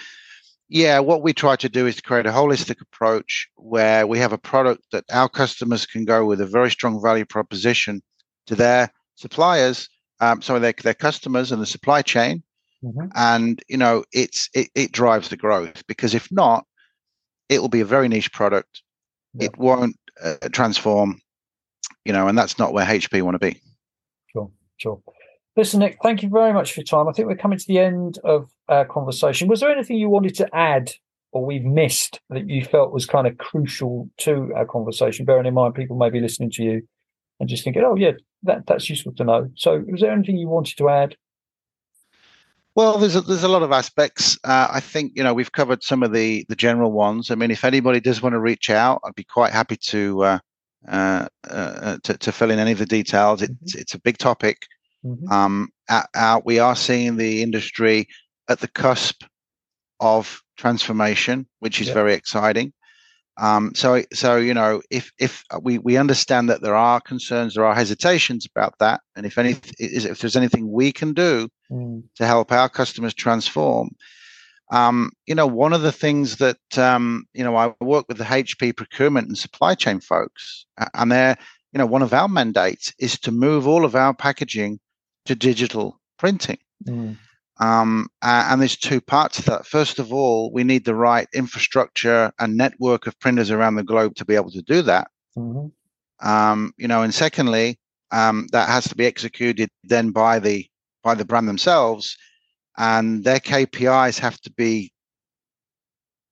yeah, 0.72 0.98
what 1.00 1.22
we 1.22 1.32
try 1.34 1.56
to 1.56 1.68
do 1.68 1.86
is 1.86 1.96
to 1.96 2.02
create 2.02 2.26
a 2.26 2.30
holistic 2.30 2.80
approach 2.80 3.46
where 3.56 4.06
we 4.06 4.18
have 4.18 4.32
a 4.32 4.38
product 4.38 4.82
that 4.92 5.04
our 5.12 5.28
customers 5.28 5.84
can 5.84 6.04
go 6.04 6.24
with 6.24 6.40
a 6.40 6.46
very 6.46 6.70
strong 6.70 7.00
value 7.02 7.26
proposition 7.26 8.02
to 8.46 8.54
their 8.54 8.90
suppliers 9.16 9.88
um, 10.20 10.40
some 10.40 10.56
of 10.56 10.62
their, 10.62 10.72
their 10.82 10.94
customers 10.94 11.52
and 11.52 11.60
the 11.60 11.66
supply 11.66 12.00
chain. 12.00 12.42
Mm-hmm. 12.82 13.08
And, 13.14 13.62
you 13.68 13.76
know, 13.76 14.04
it's 14.12 14.48
it, 14.54 14.70
it 14.74 14.92
drives 14.92 15.28
the 15.28 15.36
growth 15.36 15.86
because 15.86 16.14
if 16.14 16.30
not, 16.32 16.64
it 17.48 17.60
will 17.60 17.68
be 17.68 17.80
a 17.80 17.84
very 17.84 18.08
niche 18.08 18.32
product. 18.32 18.82
It 19.38 19.56
won't 19.56 19.96
uh, 20.22 20.36
transform, 20.52 21.20
you 22.04 22.12
know, 22.12 22.28
and 22.28 22.36
that's 22.36 22.58
not 22.58 22.72
where 22.72 22.84
HP 22.84 23.22
want 23.22 23.34
to 23.34 23.38
be. 23.38 23.60
Sure, 24.32 24.50
sure. 24.76 25.00
Listen, 25.56 25.80
Nick, 25.80 25.98
thank 26.02 26.22
you 26.22 26.30
very 26.30 26.52
much 26.52 26.72
for 26.72 26.80
your 26.80 26.84
time. 26.84 27.08
I 27.08 27.12
think 27.12 27.28
we're 27.28 27.36
coming 27.36 27.58
to 27.58 27.66
the 27.66 27.78
end 27.78 28.18
of 28.24 28.50
our 28.68 28.86
conversation. 28.86 29.48
Was 29.48 29.60
there 29.60 29.70
anything 29.70 29.98
you 29.98 30.08
wanted 30.08 30.34
to 30.36 30.54
add 30.54 30.90
or 31.32 31.44
we've 31.44 31.64
missed 31.64 32.20
that 32.30 32.48
you 32.48 32.64
felt 32.64 32.92
was 32.92 33.04
kind 33.04 33.26
of 33.26 33.36
crucial 33.36 34.08
to 34.18 34.50
our 34.56 34.64
conversation? 34.64 35.26
Bearing 35.26 35.46
in 35.46 35.54
mind, 35.54 35.74
people 35.74 35.96
may 35.96 36.08
be 36.08 36.20
listening 36.20 36.50
to 36.52 36.62
you 36.62 36.82
and 37.38 37.50
just 37.50 37.64
thinking, 37.64 37.82
oh, 37.84 37.96
yeah, 37.96 38.12
that, 38.44 38.66
that's 38.66 38.88
useful 38.88 39.12
to 39.14 39.24
know. 39.24 39.50
So, 39.54 39.84
was 39.88 40.00
there 40.00 40.10
anything 40.10 40.38
you 40.38 40.48
wanted 40.48 40.78
to 40.78 40.88
add? 40.88 41.16
Well, 42.74 42.96
there's 42.96 43.16
a, 43.16 43.20
there's 43.20 43.42
a 43.42 43.48
lot 43.48 43.62
of 43.62 43.70
aspects. 43.70 44.38
Uh, 44.44 44.68
I 44.70 44.80
think 44.80 45.12
you 45.14 45.22
know 45.22 45.34
we've 45.34 45.52
covered 45.52 45.82
some 45.82 46.02
of 46.02 46.14
the 46.14 46.46
the 46.48 46.56
general 46.56 46.90
ones. 46.90 47.30
I 47.30 47.34
mean, 47.34 47.50
if 47.50 47.66
anybody 47.66 48.00
does 48.00 48.22
want 48.22 48.32
to 48.32 48.40
reach 48.40 48.70
out, 48.70 49.02
I'd 49.04 49.14
be 49.14 49.24
quite 49.24 49.52
happy 49.52 49.76
to 49.76 50.22
uh, 50.24 50.38
uh, 50.88 51.28
uh 51.50 51.98
to, 52.02 52.16
to, 52.16 52.32
fill 52.32 52.50
in 52.50 52.58
any 52.58 52.72
of 52.72 52.78
the 52.78 52.86
details. 52.86 53.42
It's 53.42 53.52
mm-hmm. 53.52 53.78
it's 53.78 53.94
a 53.94 54.00
big 54.00 54.16
topic. 54.16 54.56
Mm-hmm. 55.04 55.32
Um, 55.32 55.68
at, 55.88 56.08
at, 56.14 56.46
we 56.46 56.58
are 56.58 56.76
seeing 56.76 57.16
the 57.16 57.42
industry 57.42 58.08
at 58.48 58.60
the 58.60 58.68
cusp 58.68 59.24
of 60.00 60.42
transformation, 60.56 61.46
which 61.60 61.80
is 61.80 61.88
very 61.88 62.14
exciting. 62.14 62.72
Um, 63.40 63.72
so, 63.74 64.02
so 64.12 64.36
you 64.36 64.52
know, 64.52 64.82
if 64.90 65.10
if 65.18 65.42
we 65.62 65.78
we 65.78 65.96
understand 65.96 66.50
that 66.50 66.60
there 66.60 66.74
are 66.74 67.00
concerns, 67.00 67.54
there 67.54 67.64
are 67.64 67.74
hesitations 67.74 68.46
about 68.46 68.74
that, 68.78 69.00
and 69.16 69.24
if 69.24 69.38
any 69.38 69.56
if 69.78 70.20
there's 70.20 70.36
anything 70.36 70.70
we 70.70 70.92
can 70.92 71.14
do 71.14 71.48
mm. 71.70 72.02
to 72.16 72.26
help 72.26 72.52
our 72.52 72.68
customers 72.68 73.14
transform, 73.14 73.90
um, 74.70 75.12
you 75.26 75.34
know, 75.34 75.46
one 75.46 75.72
of 75.72 75.80
the 75.80 75.92
things 75.92 76.36
that 76.36 76.78
um, 76.78 77.24
you 77.32 77.42
know, 77.42 77.56
I 77.56 77.72
work 77.80 78.04
with 78.06 78.18
the 78.18 78.24
HP 78.24 78.76
procurement 78.76 79.28
and 79.28 79.38
supply 79.38 79.74
chain 79.74 80.00
folks, 80.00 80.66
and 80.94 81.10
they're 81.10 81.38
you 81.72 81.78
know, 81.78 81.86
one 81.86 82.02
of 82.02 82.12
our 82.12 82.28
mandates 82.28 82.92
is 82.98 83.18
to 83.20 83.32
move 83.32 83.66
all 83.66 83.84
of 83.84 83.96
our 83.96 84.14
packaging 84.14 84.78
to 85.26 85.34
digital 85.34 86.00
printing. 86.18 86.58
Mm. 86.86 87.16
Um, 87.60 88.08
and 88.22 88.60
there's 88.60 88.76
two 88.76 89.00
parts 89.00 89.36
to 89.36 89.42
that. 89.50 89.66
First 89.66 89.98
of 89.98 90.12
all, 90.12 90.52
we 90.52 90.64
need 90.64 90.84
the 90.84 90.94
right 90.94 91.28
infrastructure 91.32 92.32
and 92.38 92.56
network 92.56 93.06
of 93.06 93.18
printers 93.20 93.50
around 93.50 93.76
the 93.76 93.84
globe 93.84 94.14
to 94.16 94.24
be 94.24 94.34
able 94.34 94.50
to 94.50 94.62
do 94.62 94.82
that. 94.82 95.08
Mm-hmm. 95.36 96.28
Um, 96.28 96.72
you 96.76 96.88
know, 96.88 97.02
and 97.02 97.14
secondly, 97.14 97.78
um, 98.10 98.46
that 98.52 98.68
has 98.68 98.84
to 98.88 98.94
be 98.94 99.06
executed 99.06 99.70
then 99.84 100.10
by 100.10 100.38
the 100.38 100.66
by 101.02 101.14
the 101.14 101.24
brand 101.24 101.48
themselves, 101.48 102.16
and 102.78 103.24
their 103.24 103.40
KPIs 103.40 104.18
have 104.20 104.40
to 104.42 104.52
be 104.52 104.92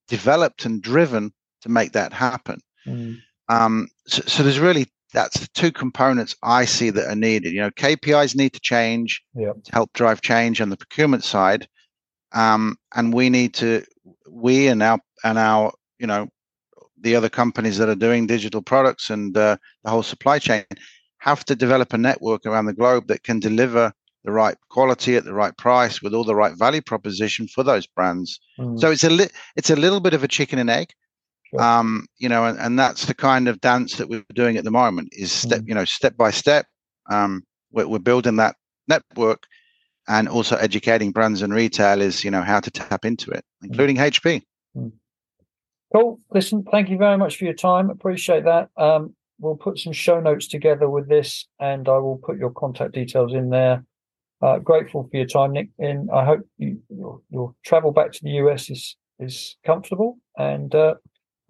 developed 0.08 0.64
and 0.64 0.82
driven 0.82 1.32
to 1.62 1.68
make 1.68 1.92
that 1.92 2.12
happen. 2.12 2.60
Mm. 2.86 3.18
Um, 3.48 3.88
so, 4.06 4.22
so, 4.26 4.42
there's 4.42 4.60
really 4.60 4.86
that's 5.12 5.40
the 5.40 5.48
two 5.54 5.72
components 5.72 6.36
I 6.42 6.64
see 6.64 6.90
that 6.90 7.08
are 7.08 7.16
needed. 7.16 7.52
You 7.52 7.62
know, 7.62 7.70
KPIs 7.70 8.36
need 8.36 8.52
to 8.52 8.60
change 8.60 9.22
yep. 9.34 9.62
to 9.64 9.72
help 9.72 9.92
drive 9.92 10.20
change 10.20 10.60
on 10.60 10.70
the 10.70 10.76
procurement 10.76 11.24
side, 11.24 11.68
um, 12.32 12.76
and 12.94 13.12
we 13.12 13.30
need 13.30 13.54
to 13.54 13.84
we 14.28 14.68
and 14.68 14.82
our 14.82 15.00
and 15.24 15.38
our 15.38 15.72
you 15.98 16.06
know 16.06 16.28
the 17.00 17.16
other 17.16 17.28
companies 17.28 17.78
that 17.78 17.88
are 17.88 17.94
doing 17.94 18.26
digital 18.26 18.62
products 18.62 19.10
and 19.10 19.36
uh, 19.36 19.56
the 19.84 19.90
whole 19.90 20.02
supply 20.02 20.38
chain 20.38 20.64
have 21.18 21.44
to 21.46 21.56
develop 21.56 21.92
a 21.92 21.98
network 21.98 22.46
around 22.46 22.66
the 22.66 22.74
globe 22.74 23.06
that 23.08 23.22
can 23.22 23.40
deliver 23.40 23.92
the 24.24 24.32
right 24.32 24.56
quality 24.68 25.16
at 25.16 25.24
the 25.24 25.32
right 25.32 25.56
price 25.56 26.02
with 26.02 26.14
all 26.14 26.24
the 26.24 26.34
right 26.34 26.56
value 26.58 26.82
proposition 26.82 27.48
for 27.48 27.62
those 27.62 27.86
brands. 27.86 28.38
Mm. 28.58 28.78
So 28.78 28.90
it's 28.90 29.04
a 29.04 29.10
li- 29.10 29.30
it's 29.56 29.70
a 29.70 29.76
little 29.76 30.00
bit 30.00 30.14
of 30.14 30.22
a 30.22 30.28
chicken 30.28 30.58
and 30.58 30.68
egg. 30.68 30.88
Sure. 31.50 31.60
Um, 31.60 32.06
you 32.18 32.28
know, 32.28 32.44
and, 32.44 32.58
and 32.58 32.78
that's 32.78 33.06
the 33.06 33.14
kind 33.14 33.48
of 33.48 33.60
dance 33.60 33.96
that 33.96 34.08
we're 34.08 34.24
doing 34.34 34.56
at 34.56 34.64
the 34.64 34.70
moment 34.70 35.08
is 35.12 35.32
step, 35.32 35.60
mm. 35.60 35.68
you 35.68 35.74
know, 35.74 35.84
step 35.84 36.16
by 36.16 36.30
step. 36.30 36.66
Um, 37.10 37.42
we're, 37.72 37.88
we're 37.88 37.98
building 37.98 38.36
that 38.36 38.56
network 38.86 39.44
and 40.08 40.28
also 40.28 40.56
educating 40.56 41.10
brands 41.10 41.42
and 41.42 41.52
retailers, 41.52 42.24
you 42.24 42.30
know, 42.30 42.42
how 42.42 42.60
to 42.60 42.70
tap 42.70 43.04
into 43.04 43.30
it, 43.30 43.44
mm. 43.62 43.68
including. 43.68 43.96
HP. 43.96 44.42
Mm. 44.76 44.92
Cool. 45.94 46.20
Listen, 46.32 46.64
thank 46.70 46.88
you 46.88 46.98
very 46.98 47.18
much 47.18 47.36
for 47.36 47.44
your 47.44 47.54
time. 47.54 47.90
Appreciate 47.90 48.44
that. 48.44 48.68
Um, 48.76 49.14
we'll 49.40 49.56
put 49.56 49.78
some 49.78 49.92
show 49.92 50.20
notes 50.20 50.46
together 50.46 50.88
with 50.88 51.08
this, 51.08 51.46
and 51.58 51.88
I 51.88 51.98
will 51.98 52.18
put 52.18 52.38
your 52.38 52.50
contact 52.50 52.92
details 52.92 53.34
in 53.34 53.50
there. 53.50 53.84
Uh, 54.40 54.58
grateful 54.58 55.08
for 55.10 55.16
your 55.16 55.26
time, 55.26 55.52
Nick. 55.52 55.68
And 55.78 56.08
I 56.12 56.24
hope 56.24 56.40
you, 56.58 56.80
your, 56.88 57.20
your 57.28 57.54
travel 57.64 57.90
back 57.90 58.12
to 58.12 58.20
the 58.22 58.30
US 58.30 58.70
is 58.70 58.96
is 59.18 59.56
comfortable, 59.66 60.18
and 60.38 60.74
uh, 60.74 60.94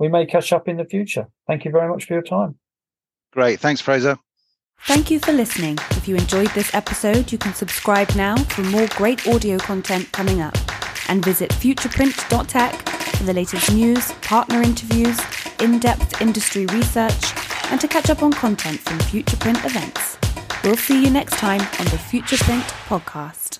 we 0.01 0.09
may 0.09 0.27
catch 0.27 0.53
up 0.53 0.67
in 0.67 0.79
the 0.79 0.85
future. 0.85 1.29
Thank 1.47 1.65
you 1.65 1.71
very 1.71 1.89
much 1.89 2.07
for 2.07 2.15
your 2.15 2.23
time. 2.23 2.59
Great. 3.33 3.61
Thanks, 3.61 3.81
Frazer. 3.81 4.19
Thank 4.87 5.11
you 5.11 5.21
for 5.21 5.33
listening. 5.33 5.79
If 5.91 6.09
you 6.09 6.17
enjoyed 6.17 6.49
this 6.49 6.75
episode, 6.75 7.31
you 7.31 7.39
can 7.39 7.53
subscribe 7.53 8.17
now 8.17 8.37
for 8.37 8.63
more 8.63 8.89
great 8.97 9.29
audio 9.29 9.59
content 9.59 10.11
coming 10.11 10.41
up. 10.41 10.57
And 11.09 11.23
visit 11.23 11.51
futureprint.tech 11.51 12.89
for 13.17 13.25
the 13.25 13.35
latest 13.35 13.71
news, 13.73 14.13
partner 14.23 14.63
interviews, 14.63 15.21
in 15.61 15.79
depth 15.79 16.23
industry 16.23 16.65
research, 16.67 17.35
and 17.71 17.79
to 17.81 17.87
catch 17.87 18.09
up 18.09 18.23
on 18.23 18.33
content 18.33 18.81
from 18.81 18.99
Futureprint 19.01 19.65
events. 19.67 20.17
We'll 20.65 20.77
see 20.77 21.05
you 21.05 21.11
next 21.11 21.37
time 21.37 21.61
on 21.61 21.85
the 21.87 22.01
Futureprint 22.09 22.65
podcast. 22.89 23.59